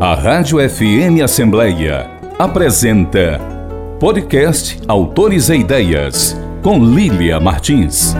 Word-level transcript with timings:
A 0.00 0.14
Rádio 0.14 0.58
FM 0.60 1.24
Assembleia 1.24 2.08
apresenta 2.38 3.40
Podcast 3.98 4.80
Autores 4.86 5.48
e 5.48 5.56
Ideias, 5.56 6.36
com 6.62 6.78
Lília 6.78 7.40
Martins. 7.40 8.14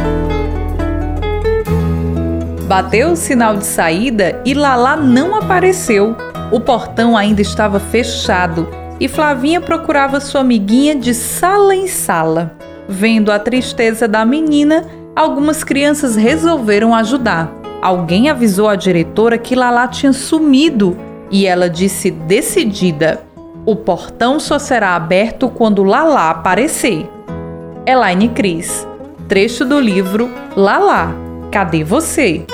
Bateu 2.66 3.12
o 3.12 3.16
sinal 3.16 3.56
de 3.56 3.64
saída 3.64 4.42
e 4.44 4.54
Lala 4.54 4.96
não 4.96 5.36
apareceu. 5.36 6.16
O 6.50 6.58
portão 6.58 7.16
ainda 7.16 7.42
estava 7.42 7.78
fechado 7.78 8.68
e 8.98 9.06
Flavinha 9.06 9.60
procurava 9.60 10.18
sua 10.18 10.40
amiguinha 10.40 10.96
de 10.96 11.14
sala 11.14 11.76
em 11.76 11.86
sala. 11.86 12.56
Vendo 12.88 13.30
a 13.30 13.38
tristeza 13.38 14.08
da 14.08 14.24
menina, 14.24 14.84
algumas 15.14 15.62
crianças 15.62 16.16
resolveram 16.16 16.92
ajudar. 16.92 17.52
Alguém 17.80 18.28
avisou 18.28 18.68
a 18.68 18.74
diretora 18.74 19.38
que 19.38 19.54
Lala 19.54 19.86
tinha 19.86 20.12
sumido 20.12 21.06
e 21.30 21.46
ela 21.46 21.68
disse 21.68 22.10
decidida: 22.10 23.22
O 23.64 23.76
portão 23.76 24.38
só 24.40 24.58
será 24.58 24.94
aberto 24.94 25.48
quando 25.48 25.84
Lala 25.84 26.30
aparecer. 26.30 27.08
Elaine 27.86 28.28
Cris. 28.28 28.86
Trecho 29.28 29.64
do 29.64 29.78
livro 29.78 30.30
Lala, 30.56 31.14
cadê 31.50 31.84
você? 31.84 32.46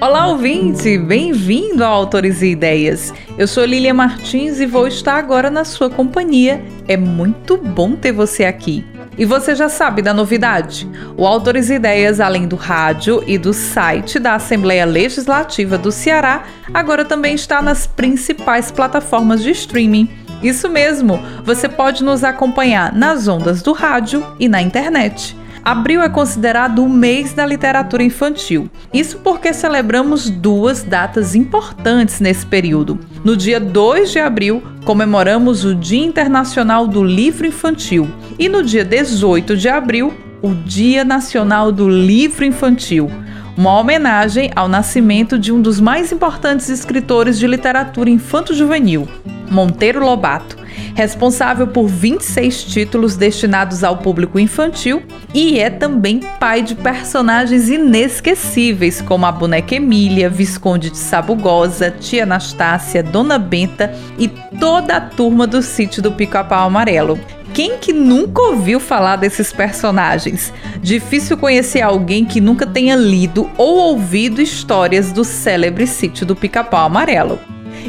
Olá, 0.00 0.28
ouvinte! 0.28 0.96
Bem-vindo 0.98 1.82
ao 1.84 1.92
Autores 1.92 2.40
e 2.40 2.52
Ideias. 2.52 3.12
Eu 3.36 3.48
sou 3.48 3.64
Lilia 3.64 3.92
Martins 3.92 4.60
e 4.60 4.66
vou 4.66 4.86
estar 4.86 5.16
agora 5.16 5.50
na 5.50 5.64
sua 5.64 5.90
companhia. 5.90 6.62
É 6.86 6.96
muito 6.96 7.56
bom 7.56 7.96
ter 7.96 8.12
você 8.12 8.44
aqui. 8.44 8.84
E 9.18 9.24
você 9.24 9.54
já 9.54 9.68
sabe 9.68 10.02
da 10.02 10.12
novidade? 10.12 10.86
O 11.16 11.26
Autores 11.26 11.70
Ideias, 11.70 12.20
além 12.20 12.46
do 12.46 12.54
rádio 12.54 13.24
e 13.26 13.38
do 13.38 13.52
site 13.54 14.18
da 14.18 14.34
Assembleia 14.34 14.84
Legislativa 14.84 15.78
do 15.78 15.90
Ceará, 15.90 16.44
agora 16.74 17.02
também 17.02 17.34
está 17.34 17.62
nas 17.62 17.86
principais 17.86 18.70
plataformas 18.70 19.42
de 19.42 19.50
streaming. 19.52 20.10
Isso 20.42 20.68
mesmo, 20.68 21.18
você 21.44 21.66
pode 21.66 22.04
nos 22.04 22.22
acompanhar 22.22 22.92
nas 22.92 23.26
ondas 23.26 23.62
do 23.62 23.72
rádio 23.72 24.24
e 24.38 24.48
na 24.48 24.60
internet. 24.60 25.34
Abril 25.64 26.00
é 26.00 26.08
considerado 26.08 26.84
o 26.84 26.88
mês 26.88 27.32
da 27.32 27.44
literatura 27.44 28.02
infantil. 28.02 28.70
Isso 28.94 29.18
porque 29.18 29.52
celebramos 29.52 30.30
duas 30.30 30.84
datas 30.84 31.34
importantes 31.34 32.20
nesse 32.20 32.46
período. 32.46 33.00
No 33.26 33.36
dia 33.36 33.58
2 33.58 34.12
de 34.12 34.20
abril, 34.20 34.62
comemoramos 34.84 35.64
o 35.64 35.74
Dia 35.74 36.06
Internacional 36.06 36.86
do 36.86 37.02
Livro 37.02 37.44
Infantil. 37.44 38.08
E 38.38 38.48
no 38.48 38.62
dia 38.62 38.84
18 38.84 39.56
de 39.56 39.68
abril, 39.68 40.14
o 40.40 40.54
Dia 40.54 41.04
Nacional 41.04 41.72
do 41.72 41.88
Livro 41.88 42.44
Infantil. 42.44 43.10
Uma 43.56 43.76
homenagem 43.80 44.52
ao 44.54 44.68
nascimento 44.68 45.40
de 45.40 45.50
um 45.50 45.60
dos 45.60 45.80
mais 45.80 46.12
importantes 46.12 46.68
escritores 46.68 47.36
de 47.36 47.48
literatura 47.48 48.08
infanto-juvenil, 48.08 49.08
Monteiro 49.50 50.04
Lobato, 50.06 50.56
responsável 50.96 51.66
por 51.66 51.86
26 51.86 52.64
títulos 52.64 53.16
destinados 53.16 53.84
ao 53.84 53.98
público 53.98 54.38
infantil 54.40 55.02
e 55.34 55.60
é 55.60 55.68
também 55.68 56.20
pai 56.40 56.62
de 56.62 56.74
personagens 56.74 57.68
inesquecíveis 57.68 59.02
como 59.02 59.26
a 59.26 59.30
boneca 59.30 59.74
Emília, 59.74 60.30
Visconde 60.30 60.88
de 60.88 60.96
Sabugosa, 60.96 61.90
Tia 61.90 62.22
Anastácia, 62.22 63.02
Dona 63.02 63.38
Benta 63.38 63.94
e 64.18 64.26
toda 64.58 64.96
a 64.96 65.00
turma 65.02 65.46
do 65.46 65.60
sítio 65.60 66.02
do 66.02 66.12
Pica-Pau 66.12 66.66
Amarelo. 66.66 67.20
Quem 67.52 67.76
que 67.76 67.92
nunca 67.92 68.40
ouviu 68.40 68.80
falar 68.80 69.16
desses 69.16 69.52
personagens? 69.52 70.50
Difícil 70.80 71.36
conhecer 71.36 71.82
alguém 71.82 72.24
que 72.24 72.40
nunca 72.40 72.66
tenha 72.66 72.96
lido 72.96 73.50
ou 73.58 73.76
ouvido 73.76 74.40
histórias 74.40 75.12
do 75.12 75.24
célebre 75.24 75.86
sítio 75.86 76.24
do 76.24 76.34
Pica-Pau 76.34 76.86
Amarelo. 76.86 77.38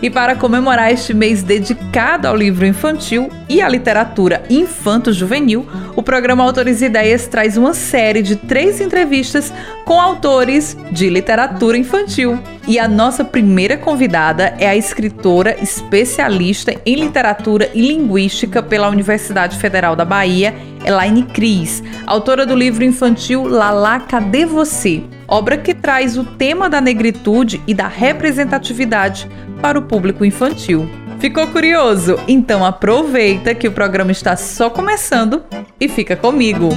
E 0.02 0.10
para 0.10 0.36
comemorar 0.36 0.92
este 0.92 1.14
mês 1.14 1.42
dedicado 1.42 2.28
ao 2.28 2.36
livro 2.36 2.66
infantil 2.66 3.30
e 3.50 3.62
à 3.62 3.68
literatura 3.68 4.44
infanto-juvenil, 4.50 5.66
o 5.96 6.04
programa 6.04 6.44
Autores 6.44 6.82
e 6.82 6.86
Ideias 6.86 7.28
traz 7.28 7.58
uma 7.58 7.74
série 7.74 8.22
de 8.22 8.36
três 8.36 8.80
entrevistas 8.80 9.52
com 9.86 10.00
autores 10.00 10.78
de 10.92 11.10
literatura 11.10 11.78
infantil. 11.78 12.40
E 12.68 12.78
a 12.78 12.88
nossa 12.88 13.24
primeira 13.24 13.78
convidada 13.78 14.54
é 14.60 14.68
a 14.68 14.76
escritora 14.76 15.56
especialista 15.62 16.76
em 16.86 16.96
literatura 16.96 17.72
e 17.74 17.82
linguística 17.82 18.62
pela 18.62 18.90
Universidade 18.90 19.58
Federal 19.58 19.96
da 19.96 20.06
Bahia, 20.06 20.54
Elaine 20.86 21.24
Cris, 21.24 21.82
autora 22.06 22.46
do 22.46 22.56
livro 22.56 22.84
infantil 22.84 23.48
Lala, 23.48 24.00
Cadê 24.02 24.46
Você? 24.46 25.04
Obra 25.28 25.58
que 25.58 25.74
traz 25.74 26.18
o 26.18 26.24
tema 26.24 26.70
da 26.70 26.80
negritude 26.80 27.62
e 27.68 27.74
da 27.74 27.88
representatividade 27.88 29.30
para 29.62 29.78
o 29.78 29.82
público 29.82 30.24
infantil. 30.24 30.88
Ficou 31.20 31.48
curioso? 31.48 32.20
Então 32.28 32.64
aproveita 32.64 33.56
que 33.56 33.68
o 33.68 33.72
programa 33.72 34.12
está 34.12 34.36
só 34.36 34.70
começando 34.70 35.44
e 35.80 35.90
fica 35.90 36.16
comigo. 36.16 36.70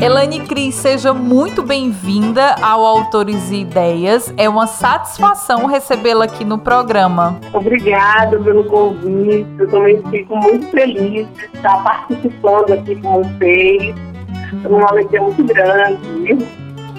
Elane 0.00 0.40
Cris, 0.40 0.76
seja 0.76 1.12
muito 1.12 1.64
bem-vinda 1.64 2.54
ao 2.62 2.84
Autores 2.86 3.50
e 3.50 3.62
Ideias. 3.62 4.32
É 4.36 4.48
uma 4.48 4.68
satisfação 4.68 5.66
recebê-la 5.66 6.26
aqui 6.26 6.44
no 6.44 6.58
programa. 6.58 7.40
Obrigada 7.52 8.38
pelo 8.38 8.62
convite. 8.64 9.46
Eu 9.58 9.68
também 9.68 10.00
fico 10.10 10.36
muito 10.36 10.70
feliz 10.70 11.26
de 11.34 11.56
estar 11.56 11.82
participando 11.82 12.74
aqui 12.74 12.94
com 12.96 13.24
vocês. 13.24 13.96
É 14.62 14.68
uma 14.68 14.88
alegria 14.88 15.22
muito 15.22 15.42
grande. 15.42 16.46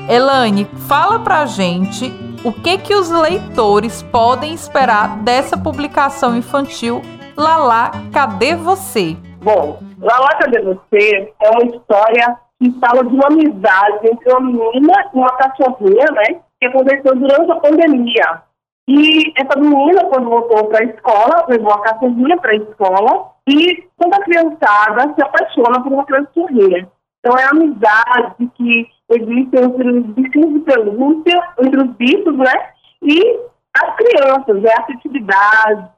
Elane, 0.09 0.67
fala 0.87 1.19
pra 1.19 1.45
gente 1.45 2.13
o 2.47 2.53
que 2.53 2.77
que 2.77 2.95
os 2.95 3.09
leitores 3.09 4.01
podem 4.03 4.53
esperar 4.53 5.17
dessa 5.17 5.57
publicação 5.57 6.33
infantil 6.33 7.01
Lala, 7.35 7.91
cadê 8.13 8.55
você? 8.55 9.17
Bom, 9.43 9.77
Lala, 9.99 10.29
cadê 10.39 10.61
você 10.61 11.33
é 11.41 11.49
uma 11.49 11.65
história 11.65 12.37
que 12.57 12.71
fala 12.79 13.03
de 13.03 13.13
uma 13.13 13.27
amizade 13.27 14.07
entre 14.07 14.31
uma 14.31 14.39
menina 14.39 14.93
e 15.13 15.17
uma 15.17 15.29
cachorrinha, 15.35 16.05
né? 16.13 16.39
Que 16.59 16.67
aconteceu 16.67 17.15
durante 17.15 17.51
a 17.51 17.55
pandemia. 17.57 18.41
E 18.87 19.33
essa 19.35 19.59
menina, 19.59 20.05
quando 20.05 20.29
voltou 20.29 20.69
para 20.69 20.79
a 20.79 20.87
escola, 20.87 21.45
levou 21.49 21.73
a 21.73 21.81
cachorrinha 21.81 22.37
para 22.37 22.51
a 22.51 22.55
escola 22.55 23.31
e 23.45 23.83
toda 23.99 24.23
criançada 24.23 25.13
se 25.13 25.21
apaixona 25.21 25.83
por 25.83 25.91
uma 25.91 26.05
cachorrinha. 26.05 26.87
Então 27.19 27.37
é 27.37 27.43
a 27.43 27.49
amizade 27.49 28.49
que 28.55 28.87
existe 29.09 29.55
entre 29.55 29.91
os 29.91 30.05
bichinhos 30.07 30.53
de 30.53 30.59
pelúcia, 30.59 31.43
os 31.57 31.95
bichos, 31.95 32.37
né? 32.37 32.71
E 33.01 33.39
as 33.75 33.95
crianças, 33.95 34.63
é 34.63 34.73
a 34.73 34.81
afetividade, 34.81 35.89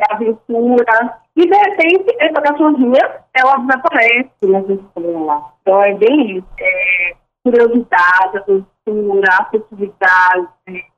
a 0.00 0.14
aventura. 0.14 1.18
E 1.36 1.46
de 1.46 1.56
repente, 1.56 2.16
essa 2.18 2.40
cachorrinha, 2.40 3.20
ela 3.34 3.56
desaparece 3.58 4.30
nessa 4.42 4.72
escola. 4.72 5.44
Então 5.62 5.82
é 5.82 5.94
bem 5.94 6.38
isso. 6.38 6.46
É 6.58 7.12
curiosidade, 7.44 8.38
aventura, 8.38 9.28
afetividade. 9.40 10.48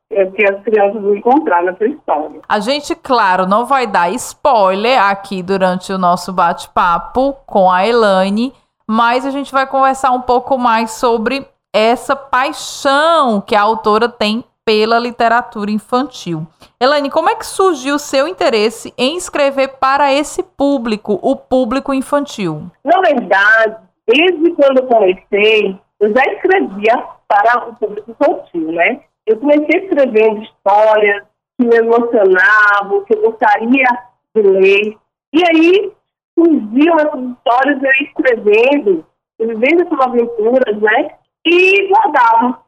É 0.08 0.24
que 0.26 0.44
as 0.44 0.62
crianças 0.62 1.02
vão 1.02 1.16
encontrar 1.16 1.64
nessa 1.64 1.84
história. 1.84 2.40
A 2.48 2.60
gente, 2.60 2.94
claro, 2.94 3.44
não 3.44 3.66
vai 3.66 3.88
dar 3.88 4.08
spoiler 4.10 5.02
aqui 5.02 5.42
durante 5.42 5.92
o 5.92 5.98
nosso 5.98 6.32
bate-papo 6.32 7.34
com 7.44 7.68
a 7.68 7.84
Elaine, 7.84 8.52
mas 8.88 9.26
a 9.26 9.30
gente 9.30 9.52
vai 9.52 9.66
conversar 9.66 10.12
um 10.12 10.22
pouco 10.22 10.56
mais 10.56 10.92
sobre 10.92 11.46
essa 11.72 12.14
paixão 12.14 13.40
que 13.40 13.54
a 13.54 13.60
autora 13.60 14.08
tem 14.08 14.44
pela 14.64 14.98
literatura 14.98 15.70
infantil. 15.70 16.46
Elaine, 16.80 17.10
como 17.10 17.30
é 17.30 17.34
que 17.34 17.46
surgiu 17.46 17.94
o 17.94 18.00
seu 18.00 18.26
interesse 18.26 18.92
em 18.98 19.16
escrever 19.16 19.76
para 19.78 20.12
esse 20.12 20.42
público, 20.42 21.18
o 21.22 21.36
público 21.36 21.94
infantil? 21.94 22.70
Na 22.84 23.00
verdade, 23.00 23.76
desde 24.06 24.50
quando 24.52 24.78
eu 24.78 24.86
comecei, 24.86 25.78
eu 26.00 26.12
já 26.14 26.22
escrevia 26.32 27.04
para 27.28 27.68
o 27.68 27.74
público 27.76 28.10
infantil, 28.10 28.72
né? 28.72 29.00
Eu 29.26 29.38
comecei 29.38 29.80
escrevendo 29.80 30.42
histórias 30.42 31.24
que 31.58 31.66
me 31.66 31.76
emocionavam, 31.76 33.04
que 33.04 33.14
eu 33.14 33.22
gostaria 33.22 33.86
de 34.34 34.42
ler. 34.42 34.96
E 35.32 35.42
aí, 35.48 35.92
surgiam 36.38 36.96
essas 36.96 37.20
histórias, 37.20 37.82
eu 37.82 38.06
escrevendo, 38.06 39.04
vivendo 39.40 39.82
essas 39.82 40.00
aventuras, 40.00 40.80
né? 40.80 41.10
E 41.44 41.88
guardava. 41.88 42.60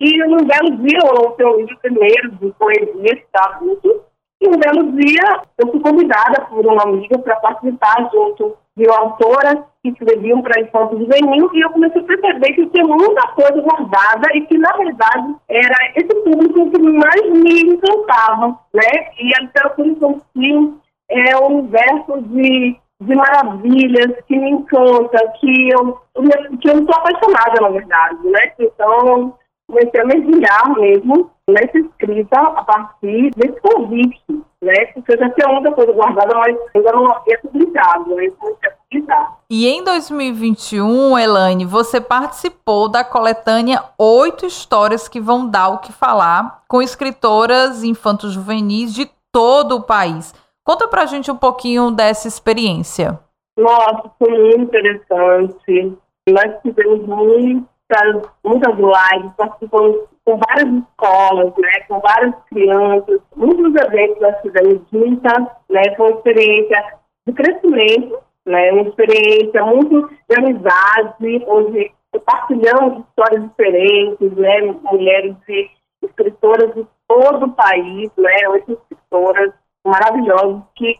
E 0.00 0.16
num 0.18 0.46
belo 0.46 0.76
dia, 0.78 0.98
eu 0.98 1.12
lancei 1.12 1.46
um 1.46 1.56
livro 1.56 1.78
primeiro 1.82 2.30
de 2.32 2.50
poesia, 2.52 3.12
está 3.12 3.56
adulto, 3.56 4.02
e 4.40 4.48
um 4.48 4.58
belo 4.58 4.92
dia 4.92 5.42
eu 5.58 5.70
fui 5.70 5.80
convidada 5.80 6.46
por 6.46 6.66
uma 6.66 6.82
amiga 6.82 7.18
para 7.18 7.36
participar 7.36 8.08
junto 8.10 8.56
de 8.74 8.86
uma 8.86 8.98
autora 8.98 9.66
que 9.82 9.90
escreviam 9.90 10.40
para 10.40 10.62
infância 10.62 10.96
juvenil 10.96 11.50
e 11.52 11.60
eu 11.60 11.70
comecei 11.70 12.00
a 12.00 12.04
perceber 12.04 12.54
que 12.54 12.66
tinha 12.66 12.86
muita 12.86 13.28
coisa 13.32 13.60
guardada 13.60 14.34
e 14.34 14.40
que, 14.46 14.56
na 14.56 14.72
verdade, 14.72 15.36
era 15.46 15.76
esse 15.94 16.14
público 16.22 16.70
que 16.70 16.78
mais 16.80 17.30
me 17.30 17.74
encantava, 17.74 18.58
né? 18.72 19.10
E 19.18 19.30
a 19.36 19.42
literatura 19.42 19.88
infantil 19.88 20.78
é 21.10 21.36
um 21.36 21.58
universo 21.58 22.22
de 22.28 22.80
de 23.00 23.14
maravilhas, 23.14 24.22
que 24.26 24.38
me 24.38 24.50
encanta, 24.50 25.32
que 25.40 25.68
eu, 25.72 25.98
que 26.60 26.68
eu 26.68 26.78
estou 26.78 26.94
apaixonada, 26.94 27.60
na 27.60 27.68
verdade, 27.70 28.18
né? 28.28 28.52
Então, 28.58 29.34
comecei 29.66 30.00
a 30.00 30.06
mergulhar 30.06 30.74
mesmo 30.76 31.30
nessa 31.48 31.78
escrita 31.78 32.40
a 32.40 32.64
partir 32.64 33.30
desse 33.36 33.60
convite, 33.60 34.22
né? 34.62 34.86
Porque 34.94 35.14
eu 35.14 35.18
já 35.18 35.30
tinha 35.30 35.48
muita 35.48 35.72
coisa 35.72 35.92
guardada, 35.92 36.36
mas 36.36 36.56
ainda 36.74 36.92
não 36.92 37.10
havia 37.10 37.38
publicado, 37.38 38.14
né? 38.14 38.26
publicar. 38.90 39.38
E 39.48 39.66
em 39.66 39.82
2021, 39.82 41.18
Elaine, 41.18 41.64
você 41.64 42.00
participou 42.00 42.88
da 42.88 43.04
coletânea 43.04 43.82
Oito 43.96 44.44
Histórias 44.44 45.08
que 45.08 45.20
Vão 45.20 45.48
Dar 45.48 45.68
o 45.68 45.78
Que 45.78 45.92
Falar, 45.92 46.62
com 46.68 46.82
escritoras 46.82 47.82
infantos 47.82 48.32
juvenis 48.32 48.92
de 48.92 49.08
todo 49.32 49.76
o 49.76 49.82
país. 49.82 50.34
Conta 50.70 50.86
pra 50.86 51.04
gente 51.04 51.28
um 51.32 51.36
pouquinho 51.36 51.90
dessa 51.90 52.28
experiência. 52.28 53.18
Nossa, 53.58 54.08
foi 54.16 54.30
muito 54.38 54.62
interessante. 54.62 55.98
Nós 56.28 56.62
tivemos 56.62 57.04
muitas, 57.08 58.30
muitas 58.44 58.76
lives, 58.76 59.32
participamos 59.36 59.96
com 60.24 60.38
várias 60.38 60.72
escolas, 60.72 61.52
né, 61.58 61.80
com 61.88 61.98
várias 61.98 62.34
crianças, 62.48 63.20
muitos 63.34 63.82
eventos 63.82 64.22
nós 64.22 64.40
fizemos 64.42 64.80
juntas, 64.92 65.46
né, 65.68 65.82
foi 65.96 66.06
uma 66.06 66.16
experiência 66.18 66.94
de 67.26 67.32
crescimento, 67.32 68.18
né, 68.46 68.70
uma 68.70 68.82
experiência 68.82 69.64
muito 69.64 70.08
de 70.28 70.38
amizade, 70.38 71.44
onde 71.48 71.92
compartilhamos 72.12 73.04
histórias 73.08 73.42
diferentes, 73.42 74.32
né, 74.36 74.60
mulheres 74.84 75.34
e 75.48 75.68
escritoras 76.00 76.72
de 76.76 76.86
todo 77.08 77.46
o 77.46 77.52
país, 77.54 78.08
né, 78.16 78.48
oito 78.50 78.70
escritoras, 78.70 79.52
maravilhosos 79.86 80.62
que 80.76 80.98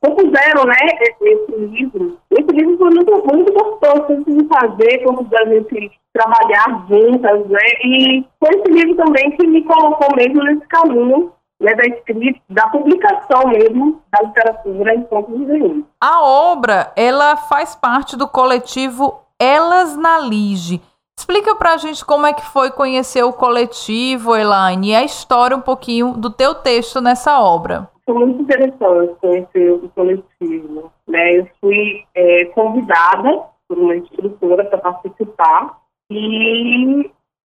compuseram 0.00 0.64
né, 0.64 0.76
esse 1.20 1.56
livro. 1.56 2.18
Esse 2.30 2.50
livro 2.50 2.78
foi 2.78 2.90
muito, 2.90 3.26
muito 3.26 3.52
gostoso 3.52 4.24
de 4.24 4.48
fazer, 4.48 5.04
como 5.04 5.28
a 5.32 5.44
gente 5.44 5.92
trabalhar 6.12 6.86
juntas, 6.88 7.46
né? 7.48 7.66
E 7.84 8.24
foi 8.38 8.50
esse 8.50 8.70
livro 8.70 8.96
também 8.96 9.30
que 9.32 9.46
me 9.46 9.62
colocou 9.64 10.14
mesmo 10.16 10.42
nesse 10.44 10.66
caminho 10.66 11.32
né, 11.60 11.74
da 11.74 11.82
escrita, 11.82 12.40
da 12.48 12.68
publicação 12.68 13.48
mesmo 13.48 14.02
da 14.10 14.22
literatura 14.22 14.94
em 14.94 15.02
pontos 15.02 15.38
de 15.46 15.84
A 16.00 16.22
obra, 16.22 16.92
ela 16.96 17.36
faz 17.36 17.74
parte 17.74 18.16
do 18.16 18.26
coletivo 18.26 19.20
Elas 19.38 19.96
na 19.96 20.18
Lige. 20.18 20.82
Explica 21.18 21.54
pra 21.54 21.76
gente 21.76 22.04
como 22.04 22.26
é 22.26 22.32
que 22.32 22.44
foi 22.44 22.70
conhecer 22.70 23.22
o 23.22 23.32
coletivo, 23.32 24.34
Elaine, 24.34 24.88
e 24.88 24.94
a 24.94 25.04
história 25.04 25.56
um 25.56 25.60
pouquinho 25.60 26.14
do 26.14 26.30
teu 26.30 26.54
texto 26.54 27.00
nessa 27.00 27.38
obra 27.38 27.91
foi 28.04 28.14
muito 28.14 28.42
interessante 28.42 29.14
conhecer 29.20 29.72
o 29.72 29.88
coletivo. 29.90 30.92
Né? 31.08 31.38
Eu 31.38 31.48
fui 31.60 32.04
é, 32.14 32.44
convidada 32.46 33.44
por 33.68 33.78
uma 33.78 33.96
instrutora 33.96 34.64
para 34.64 34.78
participar 34.78 35.78
e 36.10 37.10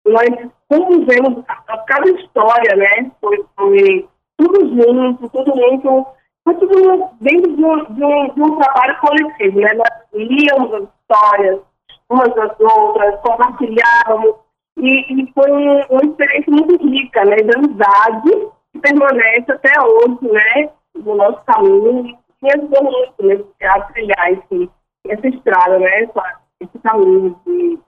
nós 0.05 0.29
compusemos 0.69 1.43
cada 1.87 2.09
história, 2.09 2.75
né? 2.75 3.11
Foi, 3.21 3.43
foi 3.55 4.07
tudo 4.37 4.67
junto, 4.69 5.29
tudo 5.29 5.55
muito. 5.55 6.05
Foi 6.43 6.55
tudo 6.55 7.09
dentro 7.21 7.55
de 7.55 7.63
um, 7.63 7.85
de 7.93 8.03
um, 8.03 8.33
de 8.33 8.41
um 8.41 8.57
trabalho 8.57 8.99
coletivo, 8.99 9.59
né? 9.61 9.73
Nós 9.73 9.89
líamos 10.13 10.73
as 10.73 10.83
histórias 10.83 11.61
umas 12.09 12.35
das 12.35 12.59
outras, 12.59 13.19
compartilhávamos 13.21 14.35
e, 14.77 15.21
e 15.21 15.31
foi 15.33 15.51
uma 15.89 16.01
experiência 16.03 16.51
muito 16.51 16.85
rica, 16.85 17.25
né? 17.25 17.37
De 17.37 17.55
amizade 17.55 18.51
permanece 18.79 19.51
até 19.51 19.73
hoje, 19.81 20.17
né, 20.21 20.69
no 20.95 21.15
nosso 21.15 21.41
caminho, 21.45 22.17
e 22.41 22.51
ajudou 22.53 22.83
muito 22.83 23.25
né, 23.25 23.67
a 23.67 23.81
trilhar 23.81 24.31
esse, 24.31 24.69
essa 25.07 25.27
estrada, 25.27 25.79
né, 25.79 26.09
esse 26.59 26.79
caminho 26.79 27.39
de 27.45 27.79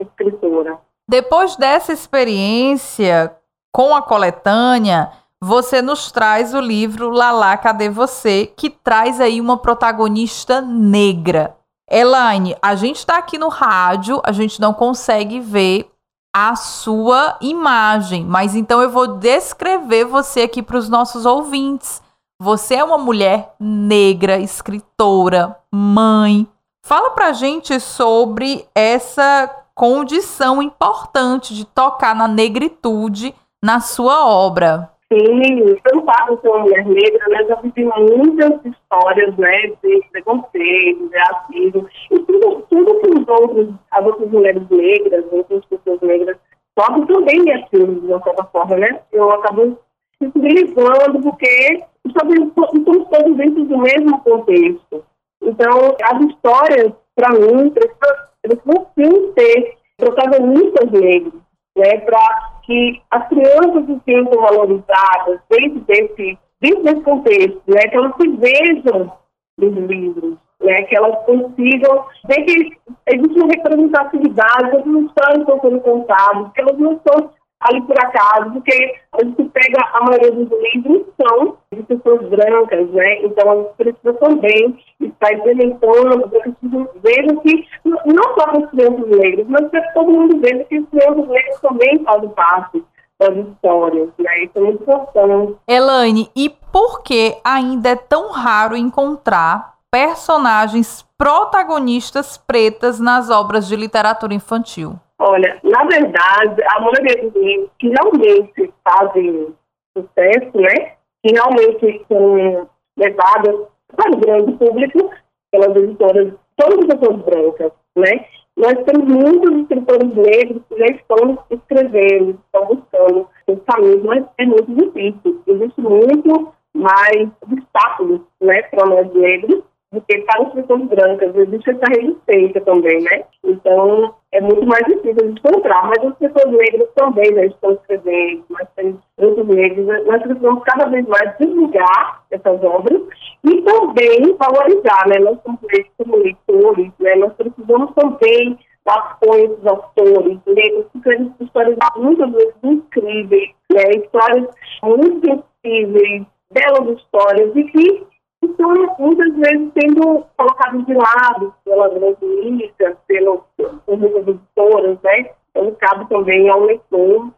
escritora. 0.00 0.78
Depois 1.08 1.56
dessa 1.56 1.92
experiência 1.92 3.36
com 3.72 3.94
a 3.94 4.02
coletânea, 4.02 5.12
você 5.40 5.82
nos 5.82 6.10
traz 6.10 6.54
o 6.54 6.60
livro 6.60 7.10
Lalá, 7.10 7.56
Cadê 7.56 7.88
Você? 7.88 8.46
que 8.56 8.70
traz 8.70 9.20
aí 9.20 9.40
uma 9.40 9.58
protagonista 9.58 10.60
negra. 10.60 11.54
Elaine, 11.88 12.56
a 12.60 12.74
gente 12.74 12.96
está 12.96 13.18
aqui 13.18 13.38
no 13.38 13.48
rádio, 13.48 14.20
a 14.24 14.32
gente 14.32 14.60
não 14.60 14.74
consegue 14.74 15.38
ver 15.38 15.88
a 16.34 16.54
sua 16.56 17.36
imagem. 17.40 18.24
Mas 18.24 18.54
então 18.54 18.80
eu 18.82 18.90
vou 18.90 19.06
descrever 19.06 20.04
você 20.04 20.42
aqui 20.42 20.62
para 20.62 20.78
os 20.78 20.88
nossos 20.88 21.26
ouvintes. 21.26 22.02
Você 22.40 22.74
é 22.74 22.84
uma 22.84 22.98
mulher 22.98 23.54
negra, 23.58 24.38
escritora, 24.38 25.58
mãe. 25.72 26.46
Fala 26.84 27.10
pra 27.10 27.32
gente 27.32 27.80
sobre 27.80 28.68
essa 28.74 29.50
condição 29.74 30.62
importante 30.62 31.54
de 31.54 31.64
tocar 31.64 32.14
na 32.14 32.28
negritude 32.28 33.34
na 33.62 33.80
sua 33.80 34.26
obra. 34.26 34.90
Sim, 35.12 35.60
eu 35.60 35.94
não 35.94 36.04
falo 36.04 36.40
ser 36.40 36.48
uma 36.48 36.60
mulher 36.60 36.84
negra, 36.84 37.28
né? 37.28 37.44
Já 37.46 37.54
vivi 37.60 37.84
muitas 37.84 38.64
histórias, 38.64 39.36
né, 39.36 39.68
de 39.82 40.00
preconceito, 40.10 41.08
de 41.08 41.16
racismo, 41.16 41.88
e 42.10 42.18
tudo, 42.18 42.66
tudo 42.68 43.00
que 43.00 43.10
os 43.10 43.28
outros, 43.28 43.68
as 43.92 44.04
outras 44.04 44.28
mulheres 44.30 44.68
negras, 44.68 45.24
outras 45.30 45.64
pessoas 45.66 46.00
negras 46.00 46.36
sofrem 46.76 47.06
também 47.06 47.40
me 47.40 47.52
atingem, 47.52 48.00
de 48.00 48.06
uma 48.06 48.22
certa 48.22 48.44
forma, 48.44 48.76
né? 48.78 49.00
Eu 49.12 49.30
acabo 49.30 49.78
sensibilizando, 50.20 51.20
porque 51.22 51.84
estamos 52.04 52.52
todos 52.54 53.36
dentro 53.36 53.64
do 53.64 53.78
mesmo 53.78 54.20
contexto. 54.22 55.04
Então, 55.40 55.96
as 56.02 56.20
histórias, 56.22 56.92
para 57.14 57.30
mim, 57.30 57.70
precisam, 57.70 58.86
sim 58.98 59.32
ter 59.34 59.76
protagonistas 59.96 60.90
negros, 60.90 61.40
né, 61.76 61.98
para 61.98 62.56
que 62.64 63.02
as 63.10 63.28
crianças 63.28 63.86
se 63.86 64.00
sintam 64.04 64.40
valorizadas 64.40 65.40
dentro 65.50 65.80
desse, 65.80 66.38
dentro 66.60 66.82
desse 66.82 67.02
contexto, 67.02 67.62
né, 67.66 67.80
que 67.82 67.96
elas 67.96 68.12
se 68.20 68.28
vejam 68.28 69.12
nos 69.58 69.74
livros, 69.74 70.36
né, 70.60 70.82
que 70.84 70.96
elas 70.96 71.24
consigam 71.24 72.06
ver 72.26 72.42
que 72.44 72.78
existe 73.08 73.38
uma 73.38 73.52
representatividade, 73.54 74.70
que 74.70 74.76
as 74.76 74.86
histórias 74.86 75.40
estão 75.40 75.60
sendo 75.60 75.80
contadas, 75.80 76.52
que 76.52 76.60
elas 76.60 76.78
não 76.78 76.92
estão 76.94 77.30
ali 77.60 77.80
por 77.82 77.98
acaso, 77.98 78.52
porque 78.52 78.94
a 79.12 79.24
gente 79.24 79.44
pega 79.48 79.82
a 79.94 80.00
maioria 80.04 80.32
dos 80.32 80.48
livros 80.60 81.06
são 81.20 81.56
de 81.72 81.82
pessoas 81.84 82.28
brancas, 82.28 82.88
né? 82.90 83.22
Então 83.22 83.50
a 83.50 83.56
gente 83.56 83.74
precisa 83.76 84.12
também 84.14 84.78
estar 85.00 85.32
implementando, 85.32 86.28
preciso 86.28 86.88
ver 87.02 87.40
que 87.40 87.66
não 87.84 88.24
só 88.34 88.46
para 88.46 88.58
os 88.60 88.70
crianças 88.70 89.08
negros, 89.08 89.46
mas 89.48 89.68
para 89.68 89.92
todo 89.92 90.10
mundo 90.10 90.40
veja 90.40 90.64
que 90.64 90.78
os 90.78 90.88
crianças 90.90 91.28
negros 91.28 91.60
também 91.60 92.04
fazem 92.04 92.28
parte 92.30 92.84
das 93.18 93.36
histórias, 93.36 94.10
né? 94.18 94.44
Isso 94.44 94.52
é 94.56 94.60
muito 94.60 94.82
importante. 94.82 95.56
Elaine, 95.66 96.30
e 96.36 96.50
por 96.50 97.02
que 97.02 97.36
ainda 97.42 97.90
é 97.90 97.96
tão 97.96 98.30
raro 98.30 98.76
encontrar 98.76 99.76
personagens 99.90 101.06
protagonistas 101.16 102.36
pretas 102.36 103.00
nas 103.00 103.30
obras 103.30 103.66
de 103.66 103.74
literatura 103.74 104.34
infantil? 104.34 105.00
Olha, 105.18 105.58
na 105.62 105.84
verdade, 105.84 106.62
a 106.74 106.80
maioria 106.80 107.22
dos 107.22 107.34
livros 107.42 107.70
que 107.78 107.88
realmente 107.88 108.74
fazem 108.84 109.54
sucesso, 109.96 110.60
né? 110.60 110.92
Que 111.22 111.32
realmente 111.32 112.04
são 112.06 112.68
levadas 112.98 113.66
para 113.94 114.10
o 114.12 114.16
grande 114.18 114.52
público 114.52 115.10
pelas 115.50 115.74
editoras, 115.76 116.34
todas 116.56 116.78
as 116.78 116.98
pessoas 116.98 117.22
brancas, 117.22 117.72
né? 117.96 118.26
Nós 118.56 118.74
temos 118.84 119.06
muitos 119.06 119.60
escritores 119.60 120.14
negros 120.14 120.62
que 120.68 120.78
já 120.78 120.86
estão 120.86 121.38
escrevendo, 121.50 122.40
estão 122.44 122.66
buscando 122.66 123.28
os 123.46 123.62
caminhos, 123.64 124.02
mas 124.02 124.24
é 124.38 124.46
muito 124.46 124.74
difícil. 124.74 125.42
Existe 125.46 125.80
muito 125.80 126.52
mais 126.74 127.28
obstáculos, 127.42 128.20
né, 128.40 128.62
para 128.62 128.86
nós 128.86 129.12
negros 129.14 129.62
do 129.92 130.00
que 130.00 130.18
para 130.22 130.42
as 130.42 130.52
pessoas 130.52 130.82
brancas. 130.82 131.36
Existe 131.36 131.70
essa 131.70 131.86
resistência 131.88 132.60
também, 132.62 133.00
né? 133.02 133.24
Então, 133.44 134.14
é 134.32 134.40
muito 134.40 134.66
mais 134.66 134.84
difícil 134.86 135.32
de 135.32 135.40
encontrar. 135.40 135.88
Mas 135.88 136.04
as 136.04 136.16
pessoas 136.18 136.52
negras 136.52 136.88
também 136.94 137.34
já 137.34 137.44
estão 137.46 137.72
escrevendo, 137.72 138.44
mas 138.50 138.68
tem 138.76 138.98
outros 139.18 139.46
negros. 139.46 139.86
Nós 140.06 140.22
precisamos 140.22 140.62
cada 140.64 140.86
vez 140.86 141.06
mais 141.06 141.36
divulgar 141.38 142.24
essas 142.30 142.62
obras 142.64 143.00
e 143.44 143.62
também 143.62 144.36
valorizar, 144.36 145.08
né? 145.08 145.18
Nós 145.20 145.38
somos 145.42 145.60
como 145.98 146.16
leitores, 146.16 146.90
né? 146.98 147.14
Nós 147.16 147.32
precisamos 147.34 147.92
também 147.94 148.58
dar 148.84 149.18
apoio 149.20 149.52
aos 149.52 149.66
autores, 149.66 150.38
negros, 150.46 150.86
que 150.92 150.98
escrevem 150.98 151.34
histórias 151.40 151.76
muitas 151.96 152.30
vezes 152.32 152.54
incríveis, 152.62 153.50
né? 153.72 153.82
Histórias 153.96 154.48
muito 154.82 155.42
sensíveis, 155.64 156.22
belas 156.50 156.98
histórias 156.98 157.56
e 157.56 157.64
que 157.64 158.06
estão 158.42 158.72
muitas 158.98 159.34
vezes 159.34 159.70
sendo 159.80 160.24
colocados 160.36 160.86
de 160.86 160.94
lado 160.94 161.54
pela 161.64 161.88
grande 161.88 162.26
mídia, 162.26 162.96
pelas 163.06 163.40
editoras, 163.58 164.98
né? 165.02 165.30
Então, 165.50 165.74
cabe 165.80 166.08
também 166.08 166.48
ao 166.48 166.60
leitor 166.60 167.30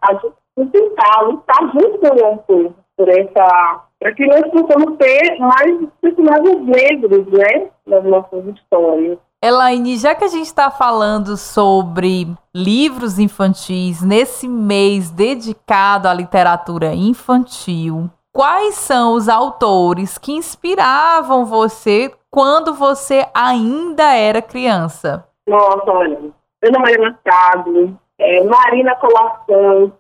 tentar 0.67 1.21
lutar 1.23 1.73
junto 1.73 1.99
com 1.99 2.21
o 2.21 2.25
autor 2.25 2.75
por 2.97 3.09
essa 3.09 3.85
para 4.01 4.15
que 4.15 4.27
nós 4.27 4.43
possamos 4.53 4.97
ter 4.97 5.39
mais 5.41 5.89
personagens 6.01 6.67
negros, 6.67 7.27
né, 7.27 7.69
nas 7.87 8.05
nossas 8.05 8.45
histórias. 8.47 9.19
Elaine, 9.43 9.97
já 9.97 10.15
que 10.15 10.25
a 10.25 10.29
gente 10.29 10.47
está 10.47 10.71
falando 10.71 11.37
sobre 11.37 12.27
livros 12.55 13.19
infantis 13.19 14.03
nesse 14.03 14.49
mês 14.49 15.11
dedicado 15.11 16.09
à 16.09 16.15
literatura 16.15 16.95
infantil, 16.95 18.11
quais 18.39 18.77
são 18.77 19.15
os 19.15 19.29
autores 19.29 20.17
que 20.17 20.31
inspiravam 20.31 21.45
você 21.45 22.09
quando 22.31 22.73
você 22.73 23.27
ainda 23.35 24.15
era 24.15 24.41
criança? 24.41 25.27
Nossa, 25.49 25.91
olha, 25.91 26.21
Ana 26.65 26.79
Maria 26.79 26.99
Machado, 27.01 27.99
é, 28.17 28.45
Marina 28.45 28.95
Colassante, 28.95 29.93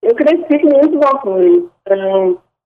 eu 0.00 0.14
cresci 0.14 0.60
com 0.60 0.68
muitos 0.68 1.02
autores, 1.02 1.64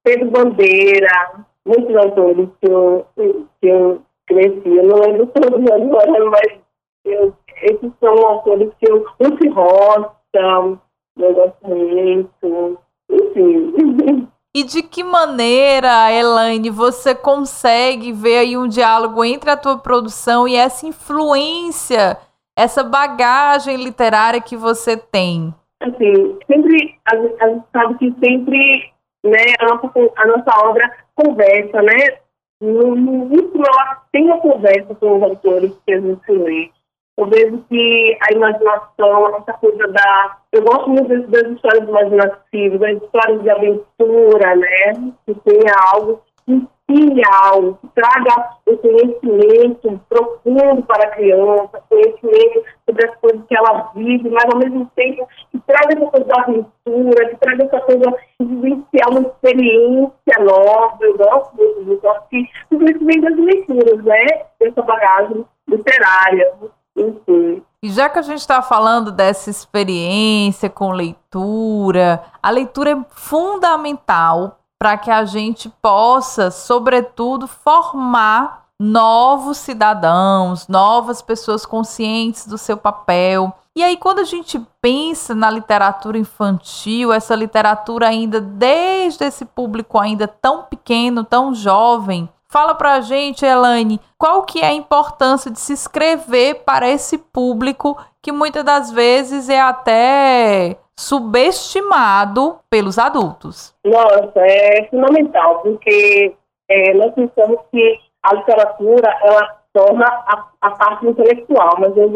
Pedro 0.04 0.30
Bandeira, 0.30 1.46
muitos 1.64 1.96
autores 1.96 2.48
que 2.60 2.70
eu, 2.70 3.06
que 3.16 3.66
eu 3.66 4.02
cresci. 4.26 4.68
Eu 4.68 4.86
não 4.86 4.98
lembro 4.98 5.26
todos 5.28 5.64
agora, 5.72 6.24
mas 6.28 6.60
eu, 7.06 7.34
esses 7.62 7.90
são 7.98 8.26
autores 8.26 8.70
que 8.78 8.90
eu. 8.90 9.02
Lucy 9.18 9.48
Rocha, 9.48 10.78
eu 11.16 11.34
gosto 11.34 11.68
muito. 11.68 12.78
Enfim. 13.10 14.28
E 14.56 14.62
de 14.62 14.84
que 14.84 15.02
maneira, 15.02 16.12
Elaine, 16.12 16.70
você 16.70 17.12
consegue 17.12 18.12
ver 18.12 18.38
aí 18.38 18.56
um 18.56 18.68
diálogo 18.68 19.24
entre 19.24 19.50
a 19.50 19.56
tua 19.56 19.78
produção 19.78 20.46
e 20.46 20.54
essa 20.54 20.86
influência, 20.86 22.16
essa 22.56 22.84
bagagem 22.84 23.76
literária 23.76 24.40
que 24.40 24.56
você 24.56 24.96
tem? 24.96 25.52
Assim, 25.82 26.38
sempre, 26.46 26.96
a, 27.04 27.16
gente 27.16 27.64
sabe 27.72 27.98
que 27.98 28.14
sempre 28.24 28.92
né, 29.24 29.54
a, 29.58 29.66
nossa, 29.66 29.90
a 30.16 30.26
nossa 30.26 30.68
obra 30.68 30.88
conversa, 31.16 31.82
né? 31.82 32.18
No, 32.60 32.94
no 32.94 33.12
último, 33.24 33.64
ela 33.66 34.02
tem 34.12 34.24
uma 34.26 34.40
conversa 34.40 34.94
com 34.94 35.16
os 35.16 35.22
autores 35.24 35.72
que 35.84 35.94
a 35.94 36.00
gente 36.00 36.30
lê. 36.30 36.70
Eu 37.16 37.26
vejo 37.26 37.64
que 37.68 38.18
a 38.28 38.34
imaginação, 38.34 39.36
essa 39.36 39.52
coisa 39.54 39.86
da. 39.88 40.36
Eu 40.52 40.62
gosto 40.62 40.90
muito 40.90 41.28
das 41.28 41.44
histórias 41.44 41.88
imaginativas, 41.88 42.80
das 42.80 43.02
histórias 43.02 43.42
de 43.42 43.50
aventura, 43.50 44.56
né? 44.56 45.12
Que 45.24 45.34
tenha 45.34 45.74
algo 45.92 46.20
que 46.44 46.52
ensine 46.88 47.22
algo, 47.42 47.78
que 47.80 47.88
traga 47.94 48.56
o 48.66 48.76
conhecimento 48.76 50.00
profundo 50.08 50.82
para 50.82 51.04
a 51.04 51.10
criança, 51.12 51.82
conhecimento 51.88 52.64
sobre 52.84 53.08
as 53.08 53.16
coisas 53.16 53.40
que 53.48 53.56
ela 53.56 53.90
vive, 53.94 54.28
mas 54.30 54.44
ao 54.52 54.58
mesmo 54.58 54.90
tempo 54.96 55.26
que 55.50 55.60
traga 55.60 55.94
essa 55.94 56.10
coisa 56.10 56.26
da 56.26 56.42
aventura, 56.42 57.28
que 57.28 57.36
traga 57.36 57.64
essa 57.64 57.80
coisa 57.80 58.16
de 58.40 58.46
vivenciar 58.46 59.10
uma 59.10 59.20
experiência 59.20 60.38
nova. 60.40 60.98
Eu 61.00 61.16
gosto 61.16 61.56
muito 61.56 61.84
disso. 61.84 62.08
Acho 62.08 62.28
que 62.28 62.50
tudo 62.70 62.90
isso 62.90 63.04
vem 63.04 63.20
das 63.20 63.36
leituras, 63.36 64.04
né? 64.04 64.26
Dessa 64.58 64.82
bagagem 64.82 65.44
literária. 65.68 66.52
Enfim. 66.96 67.62
E 67.82 67.90
já 67.90 68.08
que 68.08 68.18
a 68.18 68.22
gente 68.22 68.40
está 68.40 68.62
falando 68.62 69.12
dessa 69.12 69.50
experiência 69.50 70.70
com 70.70 70.90
leitura, 70.90 72.24
a 72.42 72.50
leitura 72.50 72.92
é 72.92 73.04
fundamental 73.10 74.58
para 74.78 74.96
que 74.96 75.10
a 75.10 75.24
gente 75.24 75.68
possa, 75.82 76.50
sobretudo, 76.50 77.46
formar 77.46 78.64
novos 78.78 79.58
cidadãos, 79.58 80.66
novas 80.68 81.22
pessoas 81.22 81.64
conscientes 81.64 82.46
do 82.46 82.58
seu 82.58 82.76
papel. 82.76 83.52
E 83.76 83.82
aí, 83.82 83.96
quando 83.96 84.20
a 84.20 84.24
gente 84.24 84.60
pensa 84.80 85.34
na 85.34 85.50
literatura 85.50 86.16
infantil, 86.16 87.12
essa 87.12 87.34
literatura 87.34 88.08
ainda 88.08 88.40
desde 88.40 89.24
esse 89.24 89.44
público 89.44 89.98
ainda 89.98 90.28
tão 90.28 90.62
pequeno, 90.62 91.24
tão 91.24 91.54
jovem, 91.54 92.28
fala 92.54 92.72
pra 92.72 93.00
gente, 93.00 93.44
Elaine, 93.44 94.00
qual 94.16 94.44
que 94.44 94.60
é 94.60 94.66
a 94.66 94.72
importância 94.72 95.50
de 95.50 95.58
se 95.58 95.72
escrever 95.72 96.62
para 96.64 96.88
esse 96.88 97.18
público 97.18 97.98
que 98.22 98.30
muitas 98.30 98.62
das 98.62 98.92
vezes 98.92 99.48
é 99.48 99.60
até 99.60 100.76
subestimado 100.96 102.60
pelos 102.70 102.96
adultos. 102.96 103.74
Nossa, 103.84 104.38
é 104.38 104.86
fundamental, 104.88 105.62
porque 105.62 106.32
é, 106.70 106.94
nós 106.94 107.12
pensamos 107.14 107.58
que 107.72 107.98
a 108.22 108.34
literatura 108.36 109.18
ela 109.24 109.58
torna 109.72 110.06
a, 110.06 110.44
a 110.60 110.70
parte 110.70 111.08
intelectual, 111.08 111.74
mas 111.80 111.96
eu, 111.96 112.08